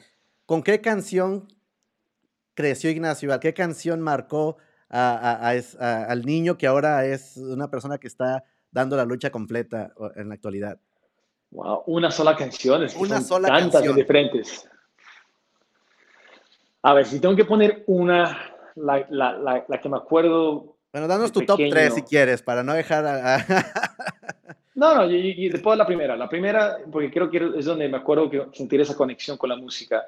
¿Con 0.44 0.64
qué 0.64 0.80
canción 0.80 1.46
creció 2.54 2.90
Ignacio? 2.90 3.32
¿A 3.32 3.38
qué 3.38 3.54
canción 3.54 4.00
marcó 4.00 4.56
al 4.88 6.22
niño 6.24 6.58
que 6.58 6.66
ahora 6.66 7.06
es 7.06 7.36
una 7.36 7.70
persona 7.70 7.98
que 7.98 8.08
está 8.08 8.42
dando 8.72 8.96
la 8.96 9.04
lucha 9.04 9.30
completa 9.30 9.94
en 10.16 10.28
la 10.28 10.34
actualidad? 10.34 10.80
Wow, 11.54 11.84
una 11.86 12.10
sola 12.10 12.36
canción. 12.36 12.82
Es 12.82 12.94
una 12.94 13.20
sola 13.20 13.48
tantas 13.48 13.72
canción. 13.72 13.96
diferentes. 13.96 14.68
A 16.82 16.92
ver, 16.92 17.06
si 17.06 17.18
tengo 17.18 17.34
que 17.34 17.46
poner 17.46 17.84
una, 17.86 18.52
la, 18.74 19.06
la, 19.08 19.64
la 19.66 19.80
que 19.80 19.88
me 19.88 19.96
acuerdo 19.96 20.74
bueno, 20.94 21.08
danos 21.08 21.32
tu 21.32 21.40
top 21.44 21.58
3 21.58 21.92
si 21.92 22.02
quieres, 22.02 22.40
para 22.40 22.62
no 22.62 22.72
dejar 22.72 23.04
a... 23.04 23.44
no, 24.76 24.94
no, 24.94 25.10
y, 25.10 25.48
después 25.48 25.76
la 25.76 25.84
primera. 25.84 26.16
La 26.16 26.28
primera, 26.28 26.76
porque 26.92 27.10
creo 27.10 27.28
que 27.28 27.58
es 27.58 27.64
donde 27.64 27.88
me 27.88 27.96
acuerdo 27.96 28.30
que 28.30 28.46
sentir 28.52 28.80
esa 28.80 28.94
conexión 28.94 29.36
con 29.36 29.48
la 29.48 29.56
música. 29.56 30.06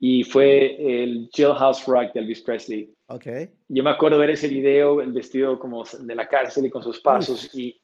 Y 0.00 0.24
fue 0.24 1.02
el 1.02 1.28
Jailhouse 1.30 1.84
Rock 1.84 2.14
de 2.14 2.20
Elvis 2.20 2.40
Presley. 2.40 2.90
Ok. 3.08 3.26
Yo 3.68 3.84
me 3.84 3.90
acuerdo 3.90 4.16
ver 4.16 4.30
ese 4.30 4.48
video, 4.48 5.02
el 5.02 5.12
vestido 5.12 5.58
como 5.58 5.84
de 5.84 6.14
la 6.14 6.26
cárcel 6.26 6.64
y 6.64 6.70
con 6.70 6.82
sus 6.82 7.00
pasos, 7.00 7.54
y, 7.54 7.78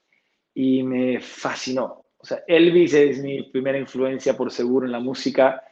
y 0.54 0.82
me 0.82 1.20
fascinó. 1.20 2.06
O 2.18 2.26
sea, 2.26 2.42
Elvis 2.46 2.94
es 2.94 3.22
mi 3.22 3.42
primera 3.44 3.78
influencia 3.78 4.36
por 4.36 4.50
seguro 4.50 4.86
en 4.86 4.92
la 4.92 5.00
música 5.00 5.62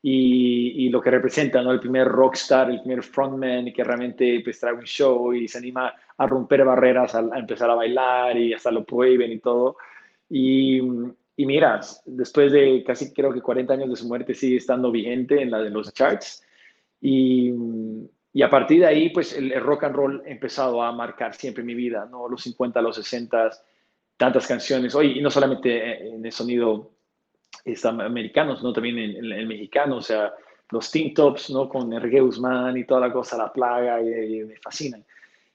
y, 0.00 0.86
y, 0.86 0.88
lo 0.90 1.00
que 1.00 1.10
representa, 1.10 1.60
¿no? 1.60 1.72
El 1.72 1.80
primer 1.80 2.06
rockstar, 2.06 2.70
el 2.70 2.80
primer 2.80 3.02
frontman 3.02 3.72
que 3.72 3.82
realmente 3.82 4.40
pues, 4.44 4.60
trae 4.60 4.72
un 4.72 4.84
show 4.84 5.34
y 5.34 5.48
se 5.48 5.58
anima 5.58 5.92
a 6.16 6.26
romper 6.26 6.64
barreras, 6.64 7.14
a, 7.16 7.20
empezar 7.36 7.70
a 7.70 7.74
bailar 7.74 8.36
y 8.36 8.52
hasta 8.52 8.70
lo 8.70 8.84
prohíben 8.84 9.32
y 9.32 9.38
todo. 9.40 9.76
Y, 10.30 10.78
y, 11.36 11.46
mira, 11.46 11.80
después 12.06 12.52
de 12.52 12.84
casi 12.86 13.12
creo 13.12 13.32
que 13.32 13.42
40 13.42 13.74
años 13.74 13.90
de 13.90 13.96
su 13.96 14.06
muerte 14.06 14.34
sigue 14.34 14.58
estando 14.58 14.92
vigente 14.92 15.42
en 15.42 15.50
la 15.50 15.60
de 15.60 15.70
los 15.70 15.92
charts. 15.92 16.44
Y, 17.00 17.52
y 18.32 18.42
a 18.42 18.50
partir 18.50 18.80
de 18.80 18.86
ahí, 18.86 19.08
pues 19.08 19.32
el, 19.32 19.52
rock 19.60 19.84
and 19.84 19.96
roll 19.96 20.22
ha 20.24 20.30
empezado 20.30 20.80
a 20.80 20.92
marcar 20.92 21.34
siempre 21.34 21.64
mi 21.64 21.74
vida, 21.74 22.06
¿no? 22.08 22.28
Los 22.28 22.42
50, 22.42 22.80
los 22.82 22.94
60, 22.94 23.50
tantas 24.18 24.46
canciones. 24.46 24.94
Hoy, 24.94 25.18
y 25.18 25.22
no 25.22 25.30
solamente 25.30 26.06
en 26.06 26.26
el 26.26 26.32
sonido 26.32 26.90
americanos, 27.84 28.62
¿no? 28.62 28.72
También 28.72 28.98
en 28.98 29.32
el 29.32 29.46
mexicano, 29.46 29.96
o 29.96 30.02
sea, 30.02 30.34
los 30.70 30.90
Teen 30.90 31.14
Tops, 31.14 31.50
¿no? 31.50 31.68
Con 31.68 31.92
Enrique 31.92 32.20
Guzmán 32.20 32.76
y 32.76 32.84
toda 32.84 33.00
la 33.00 33.12
cosa, 33.12 33.38
La 33.38 33.52
Plaga, 33.52 34.02
y, 34.02 34.44
me 34.44 34.56
fascinan. 34.56 35.04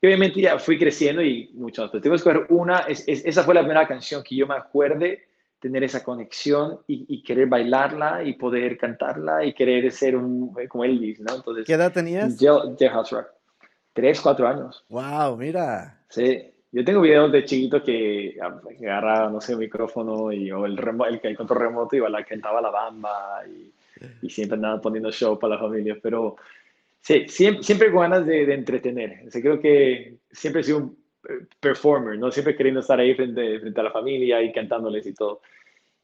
Y 0.02 0.08
obviamente 0.08 0.42
ya 0.42 0.58
fui 0.58 0.78
creciendo 0.78 1.22
y 1.22 1.52
mucho 1.54 1.84
más. 1.84 1.92
Pero 1.92 2.02
tengo 2.02 2.14
que 2.14 2.18
escoger 2.18 2.46
una, 2.50 2.80
es, 2.80 3.06
esa 3.08 3.44
fue 3.44 3.54
la 3.54 3.62
primera 3.62 3.88
canción 3.88 4.24
que 4.24 4.36
yo 4.36 4.48
me 4.48 4.56
acuerde 4.56 5.28
tener 5.60 5.84
esa 5.84 6.04
conexión 6.04 6.80
y, 6.88 7.24
querer 7.24 7.48
bailarla 7.48 8.24
y 8.24 8.34
poder 8.34 8.78
cantarla 8.78 9.46
y 9.46 9.54
querer 9.54 9.90
ser 9.92 10.18
un, 10.18 10.54
como 10.68 10.84
Elvis, 10.84 11.22
¿no? 11.22 11.36
Entonces, 11.36 11.66
¿Qué 11.66 11.74
edad 11.74 11.94
tenías? 11.94 12.38
Jailhouse 12.38 13.12
Rock. 13.12 13.28
Tres, 13.94 14.20
cuatro 14.20 14.48
años. 14.48 14.84
Wow, 14.90 15.38
mira. 15.38 16.04
Sí. 16.10 16.53
Yo 16.74 16.84
tengo 16.84 17.02
videos 17.02 17.32
de 17.32 17.46
chiquito 17.46 17.84
que, 17.84 18.36
agarraba, 18.42 19.30
no 19.30 19.40
sé, 19.40 19.54
el 19.54 19.60
micrófono 19.60 20.32
y, 20.32 20.52
o 20.52 20.66
el, 20.66 20.74
el, 20.80 21.20
el 21.22 21.38
control 21.38 21.60
remoto 21.60 21.96
y 21.96 22.00
la, 22.00 22.24
cantaba 22.24 22.60
la 22.62 22.72
bamba 22.72 23.44
y, 23.48 23.72
y, 24.26 24.30
siempre 24.32 24.56
andaba 24.56 24.82
poniendo 24.82 25.12
show 25.12 25.38
para 25.38 25.54
la 25.54 25.62
familia. 25.62 25.96
Pero 26.02 26.36
sí, 27.00 27.26
siempre, 27.28 27.62
siempre 27.64 27.92
ganas 27.92 28.26
de, 28.26 28.52
entretener. 28.52 29.24
O 29.28 29.30
creo 29.30 29.62
que 29.62 30.18
siempre 30.32 30.62
he 30.62 30.64
sido 30.64 30.80
un 30.80 30.98
performer, 31.60 32.18
¿no? 32.18 32.32
Siempre 32.32 32.56
queriendo 32.56 32.80
estar 32.82 33.00
ahí 33.00 33.14
frente, 33.14 33.60
frente 33.60 33.80
a 33.80 33.84
la 33.84 33.92
familia 33.92 34.42
y 34.42 34.52
cantándoles 34.52 35.06
y 35.06 35.14
todo. 35.14 35.42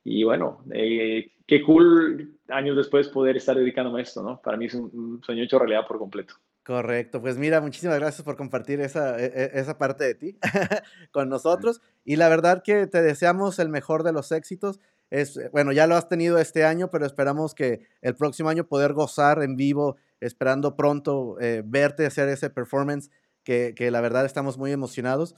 Y 0.04 0.24
bueno, 0.24 0.64
eh, 0.72 1.32
qué 1.48 1.64
cool 1.64 2.38
años 2.48 2.78
después 2.78 3.08
poder 3.08 3.38
estar 3.38 3.58
dedicándome 3.58 4.02
a 4.02 4.04
esto, 4.04 4.22
¿no? 4.22 4.40
Para 4.40 4.56
mí 4.56 4.66
es 4.68 4.76
un 4.76 5.20
sueño 5.26 5.44
hecho 5.44 5.58
realidad 5.58 5.88
por 5.88 5.98
completo. 5.98 6.36
Correcto, 6.70 7.20
pues 7.20 7.40
mira, 7.40 7.62
muchísimas 7.62 7.98
gracias 7.98 8.22
por 8.22 8.38
compartir 8.38 8.80
esa, 8.80 9.20
e, 9.20 9.26
e, 9.26 9.60
esa 9.60 9.80
parte 9.80 10.04
de 10.04 10.14
ti 10.14 10.38
con 11.12 11.28
nosotros. 11.28 11.82
Y 12.06 12.16
la 12.16 12.30
verdad 12.30 12.62
que 12.62 12.86
te 12.86 13.02
deseamos 13.02 13.58
el 13.58 13.70
mejor 13.70 14.04
de 14.04 14.12
los 14.12 14.32
éxitos. 14.32 14.80
Es, 15.10 15.36
eh, 15.38 15.50
bueno, 15.52 15.72
ya 15.72 15.88
lo 15.88 15.96
has 15.96 16.08
tenido 16.08 16.38
este 16.38 16.66
año, 16.66 16.92
pero 16.92 17.08
esperamos 17.08 17.56
que 17.56 17.88
el 18.04 18.14
próximo 18.14 18.50
año 18.50 18.68
poder 18.68 18.94
gozar 18.94 19.42
en 19.42 19.56
vivo, 19.56 19.96
esperando 20.20 20.76
pronto 20.76 21.38
eh, 21.42 21.64
verte 21.66 22.06
hacer 22.06 22.30
ese 22.30 22.52
performance, 22.52 23.10
que, 23.44 23.74
que 23.76 23.90
la 23.90 24.02
verdad 24.02 24.26
estamos 24.26 24.60
muy 24.60 24.72
emocionados. 24.72 25.36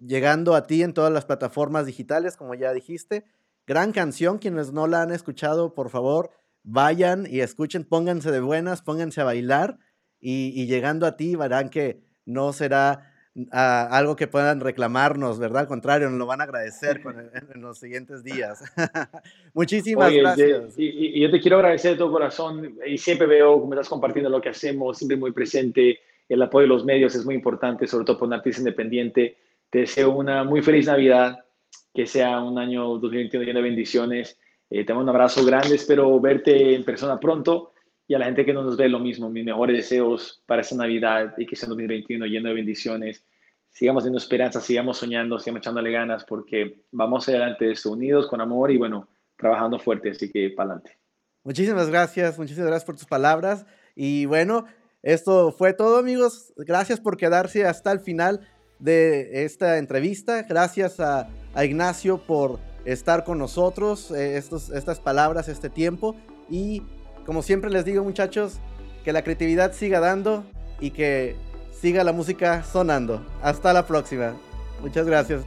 Llegando 0.00 0.54
a 0.54 0.66
ti 0.66 0.82
en 0.82 0.94
todas 0.94 1.12
las 1.12 1.26
plataformas 1.26 1.84
digitales, 1.84 2.38
como 2.38 2.54
ya 2.54 2.72
dijiste. 2.72 3.26
Gran 3.66 3.92
canción, 3.92 4.38
quienes 4.38 4.72
no 4.72 4.86
la 4.86 5.02
han 5.02 5.12
escuchado, 5.12 5.74
por 5.74 5.90
favor, 5.90 6.30
vayan 6.62 7.26
y 7.28 7.40
escuchen, 7.40 7.84
pónganse 7.84 8.30
de 8.30 8.40
buenas, 8.40 8.80
pónganse 8.80 9.20
a 9.20 9.24
bailar 9.24 9.78
y, 10.24 10.66
llegando 10.66 11.04
a 11.04 11.16
ti 11.16 11.34
verán 11.34 11.68
que 11.68 11.98
no 12.24 12.52
será 12.52 13.12
ah, 13.50 13.88
algo 13.90 14.14
que 14.14 14.28
puedan 14.28 14.60
reclamarnos, 14.60 15.40
¿verdad? 15.40 15.62
Al 15.62 15.66
contrario, 15.66 16.08
nos 16.08 16.18
lo 16.18 16.26
van 16.26 16.40
a 16.40 16.44
agradecer 16.44 17.02
en, 17.54 17.60
los 17.60 17.78
siguientes 17.78 18.22
días. 18.22 18.62
Muchísimas 19.54 20.12
gracias. 20.12 20.74
Y, 20.76 21.20
yo 21.20 21.30
te 21.30 21.40
quiero 21.40 21.56
agradecer 21.56 21.92
de 21.92 21.98
todo 21.98 22.12
corazón 22.12 22.78
y 22.86 22.96
siempre 22.98 23.26
veo 23.26 23.60
cómo 23.60 23.74
estás 23.74 23.88
compartiendo 23.88 24.30
lo 24.30 24.40
que 24.40 24.50
hacemos, 24.50 24.96
siempre 24.96 25.16
muy 25.16 25.32
presente. 25.32 25.98
El 26.28 26.40
apoyo 26.40 26.62
de 26.62 26.68
los 26.68 26.84
medios 26.84 27.16
es 27.16 27.24
muy 27.24 27.34
importante, 27.34 27.88
sobre 27.88 28.04
todo 28.04 28.18
por 28.18 28.28
un 28.28 28.34
artista 28.34 28.60
independiente. 28.60 29.36
Te 29.68 29.80
deseo 29.80 30.12
una 30.12 30.44
muy 30.44 30.62
feliz 30.62 30.86
Navidad, 30.86 31.44
que 31.92 32.06
sea 32.06 32.40
un 32.40 32.58
año 32.58 32.96
2021 32.98 33.44
lleno 33.44 33.58
de 33.58 33.64
bendiciones. 33.64 34.38
Eh, 34.70 34.84
te 34.84 34.94
mando 34.94 35.10
un 35.10 35.16
abrazo 35.16 35.44
grande, 35.44 35.74
espero 35.74 36.18
verte 36.20 36.76
en 36.76 36.84
persona 36.84 37.18
pronto 37.18 37.71
y 38.08 38.14
a 38.14 38.18
la 38.18 38.26
gente 38.26 38.44
que 38.44 38.52
no 38.52 38.62
nos 38.62 38.76
ve 38.76 38.88
lo 38.88 38.98
mismo, 38.98 39.30
mis 39.30 39.44
mejores 39.44 39.76
deseos 39.76 40.42
para 40.46 40.62
esta 40.62 40.76
Navidad 40.76 41.34
y 41.38 41.46
que 41.46 41.56
sea 41.56 41.68
2021 41.68 42.26
lleno 42.26 42.48
de 42.48 42.54
bendiciones. 42.54 43.24
Sigamos 43.70 44.02
teniendo 44.02 44.18
esperanza, 44.18 44.60
sigamos 44.60 44.98
soñando, 44.98 45.38
sigamos 45.38 45.60
echándole 45.60 45.92
ganas 45.92 46.24
porque 46.24 46.82
vamos 46.90 47.28
adelante 47.28 47.70
esto, 47.70 47.92
unidos 47.92 48.28
con 48.28 48.40
amor 48.40 48.70
y 48.70 48.76
bueno, 48.76 49.08
trabajando 49.36 49.78
fuerte, 49.78 50.10
así 50.10 50.30
que 50.30 50.50
para 50.50 50.72
adelante. 50.72 50.98
Muchísimas 51.44 51.88
gracias, 51.88 52.38
muchísimas 52.38 52.68
gracias 52.68 52.84
por 52.84 52.96
tus 52.96 53.06
palabras 53.06 53.66
y 53.96 54.26
bueno, 54.26 54.66
esto 55.02 55.52
fue 55.52 55.72
todo 55.72 55.98
amigos, 55.98 56.52
gracias 56.56 57.00
por 57.00 57.16
quedarse 57.16 57.66
hasta 57.66 57.92
el 57.92 58.00
final 58.00 58.46
de 58.78 59.44
esta 59.44 59.78
entrevista, 59.78 60.42
gracias 60.42 61.00
a, 61.00 61.28
Ignacio 61.62 62.18
por 62.18 62.58
estar 62.84 63.24
con 63.24 63.38
nosotros, 63.38 64.10
eh, 64.10 64.36
estos, 64.38 64.70
estas 64.70 65.00
palabras, 65.00 65.48
este 65.48 65.68
tiempo 65.68 66.16
y 66.48 66.82
como 67.26 67.42
siempre 67.42 67.70
les 67.70 67.84
digo 67.84 68.02
muchachos, 68.04 68.58
que 69.04 69.12
la 69.12 69.22
creatividad 69.22 69.72
siga 69.72 70.00
dando 70.00 70.44
y 70.80 70.90
que 70.90 71.36
siga 71.80 72.04
la 72.04 72.12
música 72.12 72.62
sonando. 72.64 73.26
Hasta 73.42 73.72
la 73.72 73.86
próxima. 73.86 74.34
Muchas 74.80 75.06
gracias. 75.06 75.42